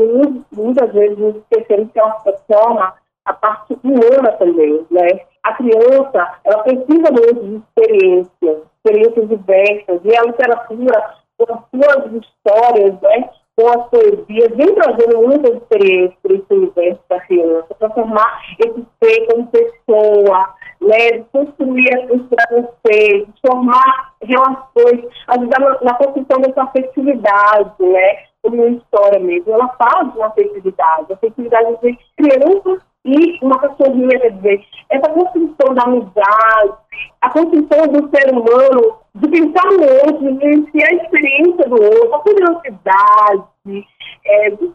muitas 0.52 0.92
vezes 0.92 1.18
nos 1.18 1.34
esquecemos 1.34 1.90
que 1.92 1.98
ela 1.98 2.16
torna 2.46 2.94
a 3.24 3.32
parte 3.32 3.76
humana 3.82 4.30
também, 4.38 4.86
né? 4.88 5.08
A 5.42 5.52
criança, 5.54 6.38
ela 6.44 6.62
precisa 6.62 7.10
muito 7.10 7.40
de 7.44 7.56
experiências, 7.56 8.67
experiências 8.78 9.28
diversas, 9.28 10.00
e 10.04 10.16
a 10.16 10.22
literatura, 10.22 11.14
com 11.36 11.52
as 11.52 11.60
suas 11.70 12.22
histórias, 12.22 13.00
né? 13.00 13.30
com 13.58 13.68
as 13.70 13.88
poesias, 13.88 14.56
vem 14.56 14.72
trazendo 14.72 15.20
muitas 15.20 15.56
experiências 15.56 16.16
para 16.22 16.34
esse 16.34 16.54
universo 16.54 17.00
da 17.08 17.20
criança, 17.20 17.74
para 17.76 17.90
formar 17.90 18.40
esse 18.60 18.86
ser 19.02 19.26
como 19.26 19.48
pessoa, 19.48 20.54
né, 20.80 21.24
construir 21.32 21.88
esses 21.92 22.22
preconceitos, 22.28 23.34
formar 23.44 24.14
relações, 24.22 25.04
ajudar 25.26 25.58
na, 25.58 25.80
na 25.82 25.94
construção 25.94 26.40
dessa 26.40 26.62
afetividade, 26.62 27.72
né, 27.80 28.18
como 28.42 28.62
uma 28.62 28.76
história 28.76 29.18
mesmo. 29.18 29.52
Ela 29.52 29.76
de 30.04 30.18
uma 30.18 30.28
afetividade, 30.28 31.12
afetividade 31.12 31.76
de 31.82 31.98
criança 32.16 32.80
e 33.04 33.38
uma 33.42 33.58
cachorrinha, 33.58 34.20
quer 34.20 34.32
dizer, 34.32 34.64
essa 34.90 35.08
construção 35.10 35.74
da 35.74 35.82
amizade, 35.84 36.72
a 37.20 37.30
construção 37.30 37.86
do 37.88 38.10
ser 38.14 38.32
humano, 38.32 38.98
de 39.14 39.28
pensar 39.28 39.64
no 39.72 39.82
outro, 39.82 40.18
de 40.18 40.38
vivenciar 40.38 40.90
a 40.90 40.94
experiência 40.94 41.68
do 41.68 41.82
outro, 41.82 42.14
a 42.14 42.20
curiosidade, 42.20 43.86
é, 44.26 44.50
de 44.50 44.74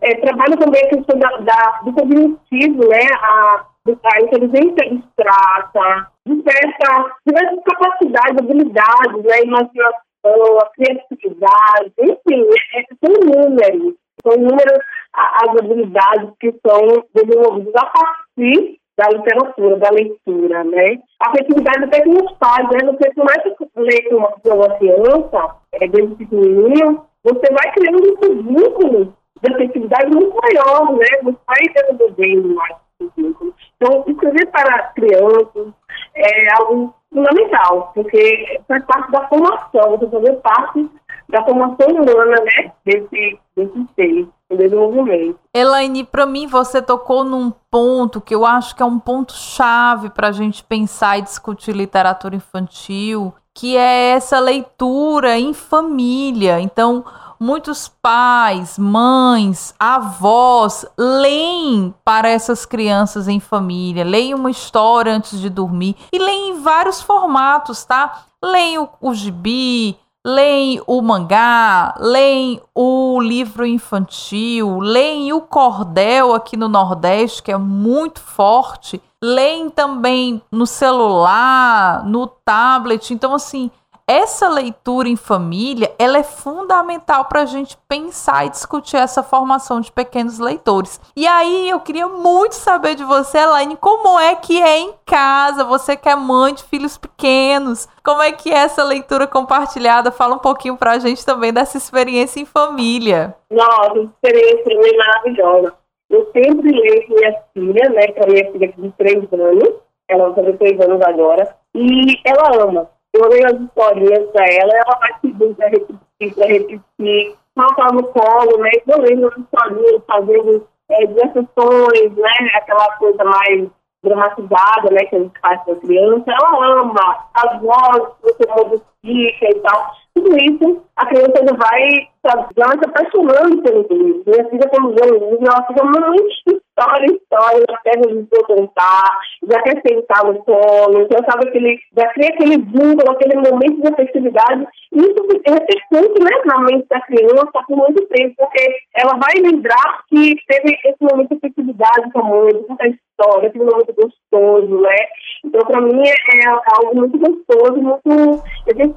é, 0.00 0.14
trabalha 0.16 0.56
também 0.56 0.82
a 0.82 0.88
questão 0.88 1.18
da, 1.18 1.28
da, 1.38 1.80
do 1.84 1.92
cognitivo, 1.92 2.88
né, 2.88 3.06
a, 3.20 3.66
a 3.86 4.20
inteligência 4.22 4.86
abstrata, 4.86 6.10
de 6.26 6.42
certa, 6.42 7.16
diversas 7.26 7.60
capacidades, 7.64 8.38
habilidades, 8.38 9.24
né, 9.24 9.42
imaginação, 9.44 10.58
a 10.60 10.70
criatividade, 10.74 11.92
enfim, 12.00 12.46
é, 12.74 12.84
são 13.04 13.14
números, 13.24 13.94
são 14.22 14.36
números 14.36 14.78
as 15.12 15.48
habilidades 15.48 16.30
que 16.38 16.54
são 16.66 17.04
desenvolvidas 17.14 17.74
a 17.76 17.86
partir 17.86 18.78
da 18.96 19.08
literatura, 19.10 19.76
da 19.76 19.90
leitura, 19.90 20.64
né? 20.64 20.98
A 21.20 21.30
afetividade 21.30 21.84
até 21.84 22.00
que 22.00 22.08
nos 22.08 22.32
pais, 22.32 22.68
né? 22.70 22.78
Você 22.84 23.14
começa 23.14 23.48
a 23.48 23.80
ler 23.80 24.08
com 24.08 24.16
uma, 24.16 24.32
uma 24.44 24.76
criança, 24.76 25.56
é, 25.72 25.86
desde 25.86 26.16
pequenininho, 26.16 27.02
você 27.22 27.52
vai 27.52 27.72
criando 27.72 27.98
um 27.98 28.42
vínculo 28.42 29.14
de 29.42 29.54
afetividade 29.54 30.10
muito 30.14 30.36
maior, 30.36 30.92
né? 30.96 31.06
Você 31.22 31.38
vai 31.46 31.74
desenvolvendo 31.74 32.54
mais 32.54 32.76
vínculo. 33.16 33.54
Então, 33.76 34.04
escrever 34.08 34.46
para 34.46 34.92
crianças 34.94 35.72
é 36.16 36.54
algo 36.60 36.92
fundamental, 37.12 37.92
porque 37.94 38.60
faz 38.66 38.84
parte 38.84 39.12
da 39.12 39.28
formação, 39.28 39.96
você 39.96 40.08
fazer 40.08 40.32
parte 40.40 40.90
da 41.28 41.44
formação 41.44 41.88
humana, 41.88 42.36
né? 42.42 42.72
Desse, 42.84 43.38
desse 43.58 43.86
ser 43.94 44.28
desenvolvimento. 44.56 45.38
Elaine, 45.52 46.04
para 46.04 46.24
mim 46.24 46.46
você 46.46 46.80
tocou 46.80 47.24
num 47.24 47.52
ponto 47.70 48.20
que 48.20 48.34
eu 48.34 48.46
acho 48.46 48.74
que 48.74 48.82
é 48.82 48.86
um 48.86 48.98
ponto 48.98 49.32
chave 49.34 50.10
para 50.10 50.28
a 50.28 50.32
gente 50.32 50.64
pensar 50.64 51.18
e 51.18 51.22
discutir 51.22 51.74
literatura 51.74 52.36
infantil, 52.36 53.34
que 53.54 53.76
é 53.76 54.10
essa 54.10 54.38
leitura 54.38 55.38
em 55.38 55.52
família. 55.52 56.60
Então, 56.60 57.04
muitos 57.38 57.88
pais, 57.88 58.78
mães, 58.78 59.74
avós 59.78 60.86
leem 60.96 61.94
para 62.04 62.28
essas 62.28 62.64
crianças 62.64 63.28
em 63.28 63.40
família, 63.40 64.04
leem 64.04 64.34
uma 64.34 64.50
história 64.50 65.12
antes 65.12 65.40
de 65.40 65.50
dormir 65.50 65.96
e 66.12 66.18
leem 66.18 66.50
em 66.50 66.62
vários 66.62 67.02
formatos, 67.02 67.84
tá? 67.84 68.24
Leem 68.42 68.78
o, 68.78 68.88
o 69.00 69.12
gibi, 69.12 69.98
leem 70.28 70.82
o 70.86 71.00
mangá, 71.00 71.94
leem 71.98 72.60
o 72.74 73.18
livro 73.18 73.64
infantil, 73.64 74.78
leem 74.78 75.32
o 75.32 75.40
cordel 75.40 76.34
aqui 76.34 76.54
no 76.54 76.68
Nordeste, 76.68 77.42
que 77.42 77.50
é 77.50 77.56
muito 77.56 78.20
forte, 78.20 79.00
leem 79.22 79.70
também 79.70 80.42
no 80.52 80.66
celular, 80.66 82.04
no 82.04 82.26
tablet. 82.26 83.10
Então, 83.14 83.34
assim, 83.34 83.70
essa 84.08 84.48
leitura 84.48 85.06
em 85.06 85.16
família 85.16 85.92
ela 85.98 86.16
é 86.16 86.22
fundamental 86.22 87.26
para 87.26 87.42
a 87.42 87.44
gente 87.44 87.76
pensar 87.86 88.46
e 88.46 88.50
discutir 88.50 88.96
essa 88.96 89.22
formação 89.22 89.82
de 89.82 89.92
pequenos 89.92 90.38
leitores. 90.38 90.98
E 91.14 91.26
aí 91.26 91.68
eu 91.68 91.78
queria 91.80 92.08
muito 92.08 92.52
saber 92.52 92.94
de 92.94 93.04
você, 93.04 93.36
Elaine, 93.36 93.76
como 93.76 94.18
é 94.18 94.34
que 94.34 94.62
é 94.62 94.78
em 94.78 94.94
casa, 95.04 95.62
você 95.62 95.94
que 95.94 96.08
é 96.08 96.16
mãe 96.16 96.54
de 96.54 96.64
filhos 96.64 96.96
pequenos, 96.96 97.86
como 98.02 98.22
é 98.22 98.32
que 98.32 98.50
é 98.50 98.56
essa 98.56 98.82
leitura 98.82 99.26
compartilhada? 99.26 100.10
Fala 100.10 100.36
um 100.36 100.40
pouquinho 100.40 100.78
para 100.78 100.92
a 100.92 100.98
gente 100.98 101.26
também 101.26 101.52
dessa 101.52 101.76
experiência 101.76 102.40
em 102.40 102.46
família. 102.46 103.36
Nossa, 103.50 103.98
experiência 103.98 104.72
é 104.72 104.96
maravilhosa. 104.96 105.74
Eu 106.08 106.30
sempre 106.32 106.70
leio 106.70 107.06
com 107.06 107.14
minha 107.14 107.34
filha, 107.52 107.90
né, 107.90 108.06
que 108.06 108.20
é 108.20 108.26
minha 108.26 108.52
filha 108.52 108.72
de 108.74 108.90
três 108.92 109.30
anos, 109.30 109.74
ela 110.08 110.30
vai 110.30 110.34
fazer 110.36 110.56
três 110.56 110.80
anos 110.80 111.02
agora, 111.02 111.54
e 111.74 112.18
ela 112.24 112.64
ama 112.64 112.88
eu 113.14 113.28
leio 113.28 113.46
as 113.46 113.60
historinhas 113.60 114.30
para 114.30 114.44
ela, 114.46 114.72
ela 114.74 114.98
vai 114.98 115.12
pedir 115.20 115.54
para 115.54 115.68
repetir, 115.68 116.34
para 116.34 116.46
repetir. 116.46 117.36
estava 117.56 117.94
no 117.94 118.04
colo, 118.08 118.58
né? 118.58 118.70
Eu 118.86 119.00
lembro 119.00 119.30
do 119.30 119.46
sozinho 119.56 120.02
fazendo 120.06 120.68
é, 120.90 121.04
exerções, 121.04 122.16
né? 122.16 122.50
Aquela 122.54 122.96
coisa 122.96 123.24
mais 123.24 123.68
dramatizada, 124.02 124.90
né? 124.90 125.04
Que 125.06 125.16
a 125.16 125.18
gente 125.20 125.40
faz 125.40 125.62
com 125.64 125.72
a 125.72 125.76
criança. 125.76 126.24
Ela 126.30 126.80
ama 126.80 127.24
as 127.34 127.60
vozes, 127.60 128.14
você 128.22 128.46
modifica 128.48 128.86
e 129.10 129.54
tal 129.60 129.92
tudo 130.18 130.36
isso, 130.36 130.82
a 130.96 131.06
criança 131.06 131.44
vai, 131.56 132.08
vai 132.56 132.78
se 132.78 132.84
apaixonando 132.84 133.62
pelo 133.62 133.86
livro. 133.90 134.22
Minha 134.26 134.48
filha, 134.48 134.68
quando 134.68 134.94
vê 134.94 135.10
o 135.10 135.30
livro, 135.30 135.46
ela 135.46 135.66
fica 135.66 135.84
muito 135.84 136.28
história, 136.46 137.06
história, 137.06 137.64
já 137.70 137.78
quer 137.78 138.46
contar, 138.46 139.18
já 139.48 139.62
quer 139.62 139.82
sentar 139.86 140.24
no 140.24 140.38
colo, 140.44 141.06
já 141.10 141.18
sabe 141.30 141.48
aquele, 141.48 141.78
já 141.96 142.08
cria 142.08 142.28
aquele 142.30 142.58
vínculo, 142.58 143.10
aquele 143.10 143.36
momento 143.36 143.80
de 143.80 143.88
afetividade. 143.88 144.66
Isso 144.92 145.14
repercute 145.46 146.22
né, 146.22 146.30
na 146.46 146.60
mente 146.60 146.86
da 146.88 147.00
criança 147.00 147.50
por 147.66 147.76
muito 147.76 148.04
tempo, 148.06 148.34
porque 148.38 148.76
ela 148.96 149.14
vai 149.18 149.34
lembrar 149.40 150.02
que 150.08 150.36
teve 150.46 150.78
esse 150.84 150.98
momento 151.00 151.28
de 151.28 151.36
afetividade 151.36 152.12
com 152.12 152.20
a 152.20 152.24
mãe, 152.24 152.52
de 152.52 152.98
história, 153.18 153.48
aquele 153.48 153.64
momento 153.64 153.94
gostoso, 153.94 154.80
né? 154.80 154.96
Então, 155.44 155.66
para 155.66 155.80
mim, 155.80 156.02
é, 156.02 156.10
é, 156.10 156.48
algo 156.48 156.96
muito 156.96 157.18
gostoso, 157.18 157.76
muito 157.76 158.42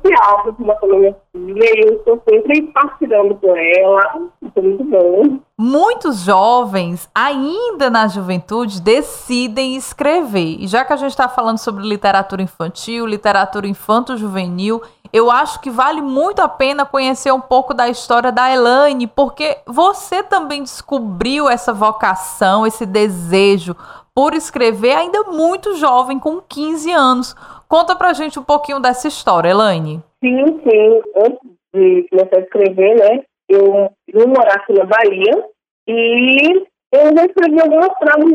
para 0.01 0.53
uma 0.59 0.75
família 0.75 1.15
filha 1.31 1.85
eu 1.85 1.95
estou 1.95 2.21
sempre 2.27 2.61
partilhando 2.73 3.35
com 3.35 3.55
ela. 3.55 4.29
É 4.55 4.61
muito 4.61 4.83
bom. 4.83 5.39
Muitos 5.57 6.21
jovens, 6.21 7.09
ainda 7.13 7.89
na 7.89 8.07
juventude, 8.07 8.81
decidem 8.81 9.75
escrever. 9.75 10.57
E 10.59 10.67
já 10.67 10.83
que 10.83 10.93
a 10.93 10.97
gente 10.97 11.11
está 11.11 11.29
falando 11.29 11.57
sobre 11.57 11.87
literatura 11.87 12.41
infantil, 12.41 13.05
literatura 13.05 13.67
infanto-juvenil, 13.67 14.81
eu 15.13 15.29
acho 15.29 15.59
que 15.59 15.69
vale 15.69 16.01
muito 16.01 16.41
a 16.41 16.47
pena 16.47 16.85
conhecer 16.85 17.31
um 17.31 17.41
pouco 17.41 17.73
da 17.73 17.89
história 17.89 18.31
da 18.31 18.51
Elaine, 18.51 19.07
porque 19.07 19.57
você 19.67 20.23
também 20.23 20.63
descobriu 20.63 21.49
essa 21.49 21.73
vocação, 21.73 22.65
esse 22.65 22.85
desejo 22.85 23.75
por 24.13 24.33
escrever 24.33 24.93
ainda 24.93 25.23
muito 25.23 25.75
jovem, 25.75 26.19
com 26.19 26.41
15 26.41 26.91
anos. 26.91 27.35
Conta 27.71 27.95
pra 27.95 28.11
gente 28.11 28.37
um 28.37 28.43
pouquinho 28.43 28.81
dessa 28.81 29.07
história, 29.07 29.47
Elaine. 29.47 30.03
Sim, 30.21 30.59
sim. 30.61 31.01
Antes 31.15 31.39
de 31.73 32.05
começar 32.09 32.35
a 32.35 32.39
escrever, 32.41 32.95
né, 32.95 33.23
eu 33.47 33.89
vim 34.13 34.25
morar 34.27 34.55
aqui 34.55 34.73
na 34.73 34.83
Bahia 34.83 35.45
e 35.87 36.67
eu 36.91 37.15
já 37.15 37.25
escrevi 37.25 37.61
algumas 37.61 37.97
frases 37.97 38.33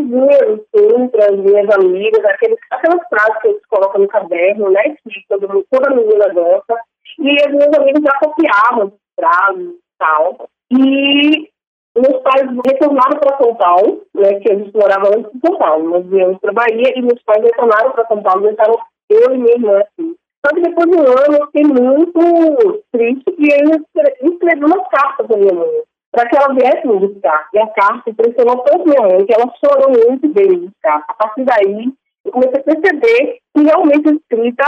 assim, 0.74 1.08
para 1.08 1.26
as 1.26 1.36
minhas 1.36 1.68
amigas, 1.68 2.24
aqueles, 2.24 2.58
aquelas 2.70 3.06
frases 3.10 3.42
que 3.42 3.48
eles 3.48 3.66
colocam 3.66 4.00
no 4.00 4.08
caderno, 4.08 4.70
né, 4.70 4.96
que 5.06 5.26
todo 5.28 5.46
mundo, 5.46 5.66
toda 5.70 5.94
menina 5.94 6.32
gosta. 6.32 6.74
E 7.18 7.30
as 7.46 7.52
minhas 7.52 7.74
amigas 7.78 8.02
já 8.02 8.18
copiavam 8.18 8.86
as 8.86 8.92
frases 9.20 9.68
e 9.68 9.98
tal. 9.98 10.48
E 10.72 11.50
meus 11.94 12.22
pais 12.22 12.48
retornaram 12.66 13.20
para 13.20 13.36
São 13.36 13.54
Paulo, 13.54 14.02
né, 14.14 14.40
que 14.40 14.50
a 14.50 14.54
gente 14.54 14.74
morava 14.74 15.08
antes 15.08 15.30
de 15.30 15.46
São 15.46 15.58
Paulo. 15.58 15.90
Nós 15.90 16.06
viemos 16.06 16.38
para 16.38 16.54
Bahia 16.54 16.90
e 16.96 17.02
meus 17.02 17.22
pais 17.22 17.42
retornaram 17.42 17.90
para 17.90 18.06
São 18.06 18.22
Paulo, 18.22 18.40
deixaram 18.40 18.78
eu 19.10 19.34
e 19.34 19.38
minha 19.38 19.54
irmã 19.54 19.78
aqui. 19.78 20.16
Só 20.44 20.54
que 20.54 20.60
depois 20.60 20.88
de 20.88 20.96
um 20.96 21.00
ano 21.00 21.38
eu 21.38 21.46
fiquei 21.46 21.64
muito 21.64 22.84
triste 22.92 23.34
e 23.38 23.48
eu 23.50 24.30
escrevi 24.30 24.64
uma 24.64 24.84
carta 24.84 25.24
para 25.24 25.36
minha 25.36 25.54
mãe, 25.54 25.82
para 26.12 26.28
que 26.28 26.36
ela 26.36 26.54
viesse 26.54 26.86
me 26.86 27.00
buscar. 27.00 27.48
E 27.52 27.58
a 27.58 27.66
carta 27.68 28.10
impressionou 28.10 28.58
tanto 28.58 28.88
minha 28.88 29.02
mãe 29.02 29.26
que 29.26 29.34
ela 29.34 29.52
chorou 29.64 29.90
muito 29.90 30.28
de 30.28 30.48
me 30.48 30.56
buscar. 30.68 31.04
A 31.08 31.14
partir 31.14 31.44
daí, 31.44 31.92
eu 32.24 32.32
comecei 32.32 32.60
a 32.60 32.64
perceber 32.64 33.38
que 33.54 33.62
realmente 33.62 34.08
a 34.08 34.12
escrita 34.12 34.64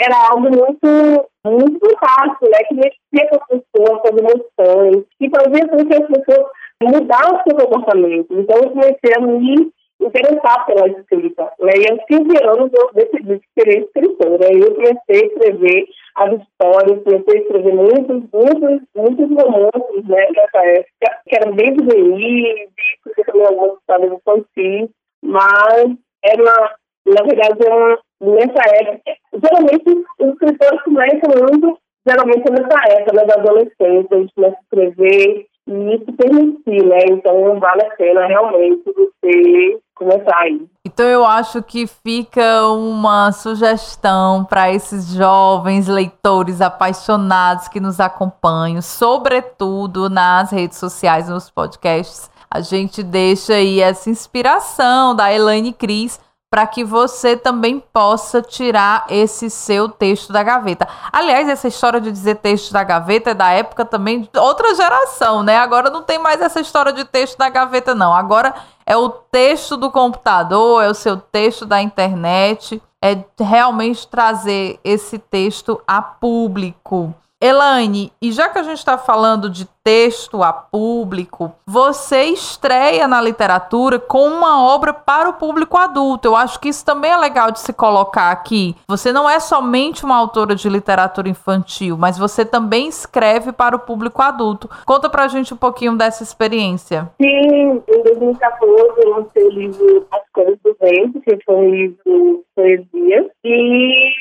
era 0.00 0.16
algo 0.30 0.50
muito, 0.50 1.30
muito 1.46 1.98
fácil, 1.98 2.50
né? 2.50 2.58
Que 2.68 2.74
mexia 2.74 3.28
com 3.30 3.36
as 3.36 3.46
pessoas, 3.46 4.00
com 4.00 4.08
as 4.08 4.16
emoções, 4.18 5.04
que 5.18 5.30
fazia 5.30 5.68
com 5.68 5.86
que 5.86 5.94
as 5.94 6.06
pessoas 6.08 6.46
mudar 6.82 7.34
o 7.34 7.42
seu 7.42 7.56
comportamento. 7.56 8.26
Então, 8.32 8.58
eu 8.58 8.70
comecei 8.70 9.12
a 9.16 9.20
me 9.20 9.72
interessar 10.06 10.66
pela 10.66 10.88
escrita. 10.88 11.50
Né? 11.60 11.72
E 11.76 11.90
aos 11.90 12.04
15 12.06 12.44
anos 12.44 12.70
eu 12.72 12.90
decidi 12.94 13.40
ser 13.58 13.68
escritora. 13.68 14.52
E 14.52 14.60
eu 14.60 14.74
comecei 14.74 15.22
a 15.22 15.26
escrever 15.26 15.86
as 16.16 16.40
histórias, 16.40 17.02
comecei 17.04 17.38
a 17.38 17.42
escrever 17.42 17.74
muitos, 17.74 18.22
muitos, 18.32 18.82
muitos 18.94 19.28
romances 19.30 20.08
né, 20.08 20.26
nessa 20.36 20.66
época, 20.66 21.20
que 21.26 21.36
eram 21.36 21.54
bem 21.54 21.74
juvenis, 21.78 22.70
porque 23.02 23.24
também 23.24 23.46
algumas 23.46 23.78
histórias 23.78 24.12
infantis, 24.12 24.90
mas 25.22 25.96
era, 26.24 26.76
na 27.06 27.22
verdade, 27.22 27.58
era, 27.66 27.98
nessa 28.20 28.76
época, 28.76 29.16
geralmente 29.34 30.06
os 30.18 30.28
escritores 30.32 30.82
começam 30.82 31.30
muito, 31.48 31.78
geralmente 32.06 32.50
nessa 32.50 32.92
época, 32.92 33.12
né, 33.14 33.24
da 33.24 33.34
adolescência, 33.34 34.08
a 34.10 34.16
gente 34.16 34.34
começa 34.34 34.56
a 34.56 34.62
escrever, 34.62 35.46
e 35.72 35.94
isso 35.94 36.12
permitir, 36.12 36.84
né? 36.84 36.98
Então 37.10 37.58
vale 37.58 37.82
a 37.82 37.90
pena 37.96 38.26
realmente 38.26 38.82
você 38.86 39.78
começar 39.94 40.36
aí. 40.38 40.60
Então 40.84 41.06
eu 41.06 41.24
acho 41.24 41.62
que 41.62 41.86
fica 41.86 42.66
uma 42.68 43.32
sugestão 43.32 44.44
para 44.44 44.72
esses 44.72 45.14
jovens 45.14 45.88
leitores 45.88 46.60
apaixonados 46.60 47.68
que 47.68 47.80
nos 47.80 48.00
acompanham, 48.00 48.82
sobretudo 48.82 50.10
nas 50.10 50.50
redes 50.50 50.78
sociais, 50.78 51.28
nos 51.28 51.48
podcasts. 51.48 52.30
A 52.50 52.60
gente 52.60 53.02
deixa 53.02 53.54
aí 53.54 53.80
essa 53.80 54.10
inspiração 54.10 55.16
da 55.16 55.32
Elaine 55.32 55.72
Cris 55.72 56.20
para 56.52 56.66
que 56.66 56.84
você 56.84 57.34
também 57.34 57.80
possa 57.80 58.42
tirar 58.42 59.06
esse 59.08 59.48
seu 59.48 59.88
texto 59.88 60.34
da 60.34 60.42
gaveta. 60.42 60.86
Aliás, 61.10 61.48
essa 61.48 61.66
história 61.66 61.98
de 61.98 62.12
dizer 62.12 62.34
texto 62.34 62.70
da 62.74 62.84
gaveta 62.84 63.30
é 63.30 63.34
da 63.34 63.48
época 63.48 63.86
também 63.86 64.20
de 64.20 64.38
outra 64.38 64.74
geração, 64.74 65.42
né? 65.42 65.56
Agora 65.56 65.88
não 65.88 66.02
tem 66.02 66.18
mais 66.18 66.42
essa 66.42 66.60
história 66.60 66.92
de 66.92 67.06
texto 67.06 67.38
da 67.38 67.48
gaveta, 67.48 67.94
não. 67.94 68.12
Agora 68.12 68.52
é 68.84 68.94
o 68.94 69.08
texto 69.08 69.78
do 69.78 69.90
computador, 69.90 70.84
é 70.84 70.90
o 70.90 70.94
seu 70.94 71.16
texto 71.16 71.64
da 71.64 71.80
internet, 71.80 72.82
é 73.00 73.24
realmente 73.40 74.06
trazer 74.06 74.78
esse 74.84 75.18
texto 75.18 75.80
a 75.86 76.02
público. 76.02 77.14
Elaine, 77.42 78.12
e 78.22 78.30
já 78.30 78.48
que 78.48 78.60
a 78.60 78.62
gente 78.62 78.78
está 78.78 78.96
falando 78.96 79.50
de 79.50 79.66
texto 79.82 80.44
a 80.44 80.52
público, 80.52 81.52
você 81.66 82.22
estreia 82.26 83.08
na 83.08 83.20
literatura 83.20 83.98
com 83.98 84.28
uma 84.28 84.62
obra 84.62 84.92
para 84.92 85.28
o 85.28 85.32
público 85.32 85.76
adulto. 85.76 86.28
Eu 86.28 86.36
acho 86.36 86.60
que 86.60 86.68
isso 86.68 86.84
também 86.84 87.10
é 87.10 87.16
legal 87.16 87.50
de 87.50 87.58
se 87.58 87.72
colocar 87.72 88.30
aqui. 88.30 88.76
Você 88.86 89.12
não 89.12 89.28
é 89.28 89.40
somente 89.40 90.04
uma 90.04 90.16
autora 90.16 90.54
de 90.54 90.68
literatura 90.68 91.28
infantil, 91.28 91.96
mas 91.98 92.16
você 92.16 92.44
também 92.44 92.86
escreve 92.86 93.50
para 93.50 93.74
o 93.74 93.80
público 93.80 94.22
adulto. 94.22 94.70
Conta 94.86 95.10
pra 95.10 95.26
gente 95.26 95.52
um 95.52 95.56
pouquinho 95.56 95.96
dessa 95.96 96.22
experiência. 96.22 97.10
Sim, 97.20 97.82
em 97.88 98.02
2014 98.04 98.92
eu 98.98 99.16
lancei 99.16 99.42
o 99.42 99.50
livro 99.50 100.06
As 100.12 100.22
Cores 100.32 100.58
do 100.62 100.76
Vento, 100.80 101.20
que 101.20 101.36
foi 101.44 101.56
um 101.56 101.70
livro 101.70 102.44
poesia. 102.54 103.30
E 103.42 104.12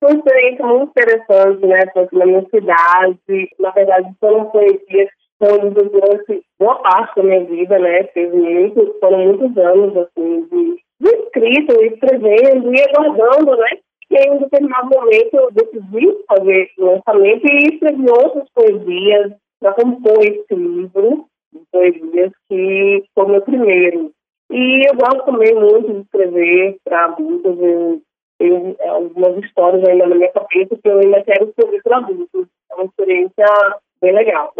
foi 0.00 0.12
uma 0.12 0.18
experiência 0.18 0.66
muito 0.66 0.90
interessante, 0.90 1.66
né? 1.66 1.80
Foi 1.92 2.08
na 2.12 2.26
minha 2.26 2.46
cidade. 2.50 3.48
Na 3.58 3.70
verdade, 3.70 4.12
foram 4.20 4.46
poesias 4.46 5.08
foram 5.38 5.70
durante 5.70 6.42
boa 6.58 6.76
parte 6.82 7.16
da 7.16 7.22
minha 7.22 7.44
vida, 7.44 7.78
né? 7.78 8.02
Teve 8.04 8.36
muito, 8.36 8.96
foram 9.00 9.18
muitos 9.18 9.56
anos, 9.56 9.96
assim, 9.96 10.46
de, 10.50 10.76
de 11.00 11.08
escrita, 11.08 11.84
escrevendo 11.84 12.74
e 12.74 12.82
aguardando, 12.82 13.56
né? 13.56 13.78
E 14.10 14.16
em 14.16 14.30
um 14.32 14.38
determinado 14.38 14.88
momento 14.88 15.34
eu 15.34 15.50
decidi 15.52 16.24
fazer 16.26 16.70
o 16.78 16.86
lançamento 16.86 17.46
e 17.46 17.74
escrevi 17.74 18.06
outras 18.10 18.48
poesias 18.54 19.32
para 19.60 19.74
compor 19.74 20.18
esse 20.22 20.54
livro 20.54 21.26
de 21.52 21.60
poesias 21.70 22.32
que 22.48 23.04
foi 23.14 23.26
meu 23.26 23.42
primeiro. 23.42 24.10
E 24.50 24.88
eu 24.88 24.96
gosto 24.96 25.26
também 25.26 25.54
muito 25.54 25.92
de 25.92 26.00
escrever 26.00 26.76
para 26.84 27.04
adultos. 27.04 27.58
Eu 27.60 28.00
tenho 28.38 28.76
algumas 28.88 29.44
histórias 29.44 29.86
ainda 29.88 30.06
na 30.06 30.14
minha 30.14 30.32
cabeça 30.32 30.76
que 30.76 30.88
eu 30.88 30.98
ainda 30.98 31.22
quero 31.24 31.48
escrever 31.48 31.82
para 31.82 31.98
adultos. 31.98 32.46
É 32.70 32.74
uma 32.74 32.84
experiência 32.84 33.46
bem 34.00 34.14
legal. 34.14 34.54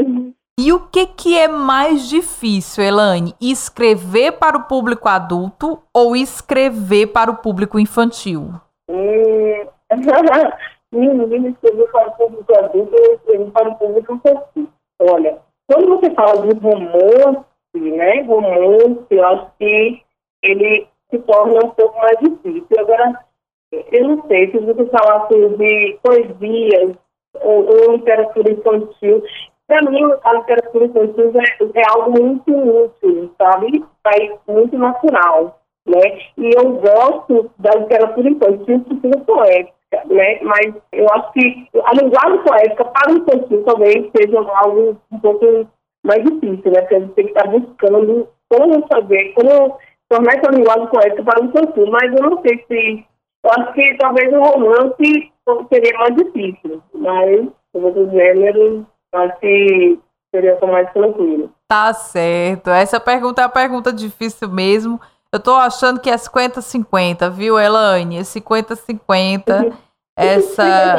E 0.59 0.73
o 0.73 0.81
que, 0.88 1.07
que 1.07 1.38
é 1.38 1.47
mais 1.47 2.09
difícil, 2.09 2.83
Elaine? 2.83 3.35
Escrever 3.41 4.33
para 4.33 4.57
o 4.57 4.64
público 4.64 5.09
adulto 5.09 5.81
ou 5.95 6.17
escrever 6.17 7.07
para 7.07 7.31
o 7.31 7.37
público 7.37 7.79
infantil? 7.79 8.51
Hum... 8.91 9.67
Menino, 10.91 11.49
escrever 11.49 11.91
para 11.93 12.09
o 12.09 12.12
público 12.12 12.59
adulto 12.59 12.97
ou 12.97 13.14
escrever 13.14 13.51
para 13.53 13.69
o 13.69 13.77
público 13.77 14.14
infantil. 14.14 14.69
Olha, 15.01 15.38
quando 15.71 15.88
você 15.88 16.11
fala 16.14 16.47
de 16.47 16.59
romance, 16.59 17.45
né? 17.75 18.23
Romance, 18.23 19.07
eu 19.11 19.27
acho 19.27 19.51
que 19.59 20.03
ele 20.43 20.88
se 21.11 21.19
torna 21.21 21.64
um 21.64 21.71
pouco 21.71 21.99
mais 21.99 22.19
difícil. 22.21 22.67
Agora, 22.79 23.28
eu 23.73 24.09
não 24.09 24.27
sei, 24.27 24.51
se 24.51 24.59
você 24.59 24.85
falar 24.87 25.25
assim, 25.25 25.57
de 25.57 25.99
poesias 26.03 26.97
ou, 27.43 27.67
ou 27.67 27.93
literatura 27.93 28.53
infantil, 28.53 29.23
para 29.67 29.83
mim 29.83 30.03
a 30.25 30.33
literatura 30.33 30.87
infantil 30.87 31.33
é, 31.35 31.81
é, 31.81 31.83
algo 31.91 32.11
muito 32.11 32.51
útil, 32.51 33.31
sabe? 33.37 33.85
É 34.07 34.53
muito 34.53 34.79
natural. 34.79 35.61
né? 35.87 36.19
E 36.39 36.51
eu 36.57 36.73
gosto 36.73 37.51
da 37.59 37.71
literatura 37.75 38.31
infantil 38.31 38.81
porque 38.89 39.19
poética, 39.19 40.03
né? 40.07 40.41
Mas 40.43 40.75
eu 40.93 41.07
acho 41.13 41.33
que 41.33 41.69
a 41.85 41.93
linguagem 41.95 42.43
poética 42.45 42.85
para 42.87 43.13
o 43.13 43.19
infantil 43.19 43.65
talvez 43.65 44.11
seja 44.17 44.39
algo 44.39 44.97
um 45.13 45.21
pouco 45.21 45.69
mais 46.03 46.25
difícil, 46.25 46.73
né? 46.73 46.81
Porque 46.81 46.95
a 46.95 47.01
gente 47.01 47.13
tem 47.13 47.27
que 47.27 47.33
estar 47.33 47.51
buscando 47.51 48.29
como 48.49 48.87
fazer, 48.89 49.35
como 49.35 49.79
tornar 50.09 50.35
essa 50.35 50.51
linguagem 50.51 50.87
poética 50.87 51.23
para 51.23 51.43
o 51.43 51.47
infantil. 51.47 51.87
Mas 51.91 52.13
eu 52.15 52.31
não 52.31 52.41
sei 52.41 52.65
se... 52.67 53.05
Eu 53.49 53.63
acho 53.63 53.73
que 53.73 53.97
talvez 53.99 54.31
o 54.33 54.43
romance 54.43 55.33
seria 55.73 55.99
mais 55.99 56.15
difícil, 56.15 56.83
mas 56.95 57.49
os 57.73 57.83
outros 57.83 58.11
gêneros 58.11 58.85
acho 59.15 59.41
que 59.41 59.99
seria 60.35 60.59
mais 60.67 60.93
tranquilo. 60.93 61.51
Tá 61.67 61.95
certo. 61.95 62.69
Essa 62.69 63.01
pergunta 63.01 63.41
é 63.41 63.47
uma 63.47 63.51
pergunta 63.51 63.91
difícil 63.91 64.51
mesmo. 64.51 65.01
Eu 65.33 65.41
tô 65.41 65.55
achando 65.55 66.01
que 66.01 66.11
é 66.11 66.17
50-50, 66.17 67.31
viu, 67.31 67.59
Elaine? 67.59 68.19
É 68.19 68.23
50-50. 68.23 69.73
Essa, 70.21 70.97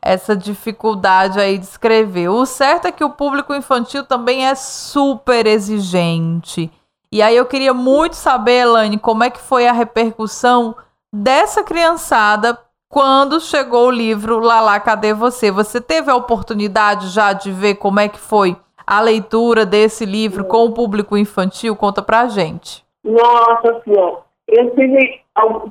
essa 0.00 0.36
dificuldade 0.36 1.40
aí 1.40 1.58
de 1.58 1.64
escrever. 1.64 2.28
O 2.28 2.46
certo 2.46 2.86
é 2.86 2.92
que 2.92 3.02
o 3.02 3.10
público 3.10 3.52
infantil 3.52 4.04
também 4.04 4.46
é 4.46 4.54
super 4.54 5.44
exigente. 5.44 6.70
E 7.10 7.20
aí 7.20 7.36
eu 7.36 7.44
queria 7.46 7.74
muito 7.74 8.14
saber, 8.14 8.60
Elaine, 8.60 8.96
como 8.96 9.24
é 9.24 9.30
que 9.30 9.40
foi 9.40 9.66
a 9.66 9.72
repercussão 9.72 10.76
dessa 11.12 11.62
criançada 11.64 12.58
quando 12.88 13.40
chegou 13.40 13.88
o 13.88 13.90
livro 13.90 14.38
Lala, 14.38 14.80
cadê 14.80 15.12
você? 15.12 15.50
Você 15.50 15.80
teve 15.80 16.10
a 16.10 16.16
oportunidade 16.16 17.08
já 17.08 17.32
de 17.32 17.52
ver 17.52 17.74
como 17.74 18.00
é 18.00 18.08
que 18.08 18.18
foi 18.18 18.56
a 18.86 19.00
leitura 19.00 19.66
desse 19.66 20.06
livro 20.06 20.44
com 20.44 20.64
o 20.64 20.72
público 20.72 21.16
infantil? 21.16 21.76
Conta 21.76 22.00
pra 22.02 22.28
gente. 22.28 22.82
Nossa 23.04 23.82
senhora, 23.84 24.18
eu 24.48 24.70
tive 24.74 25.20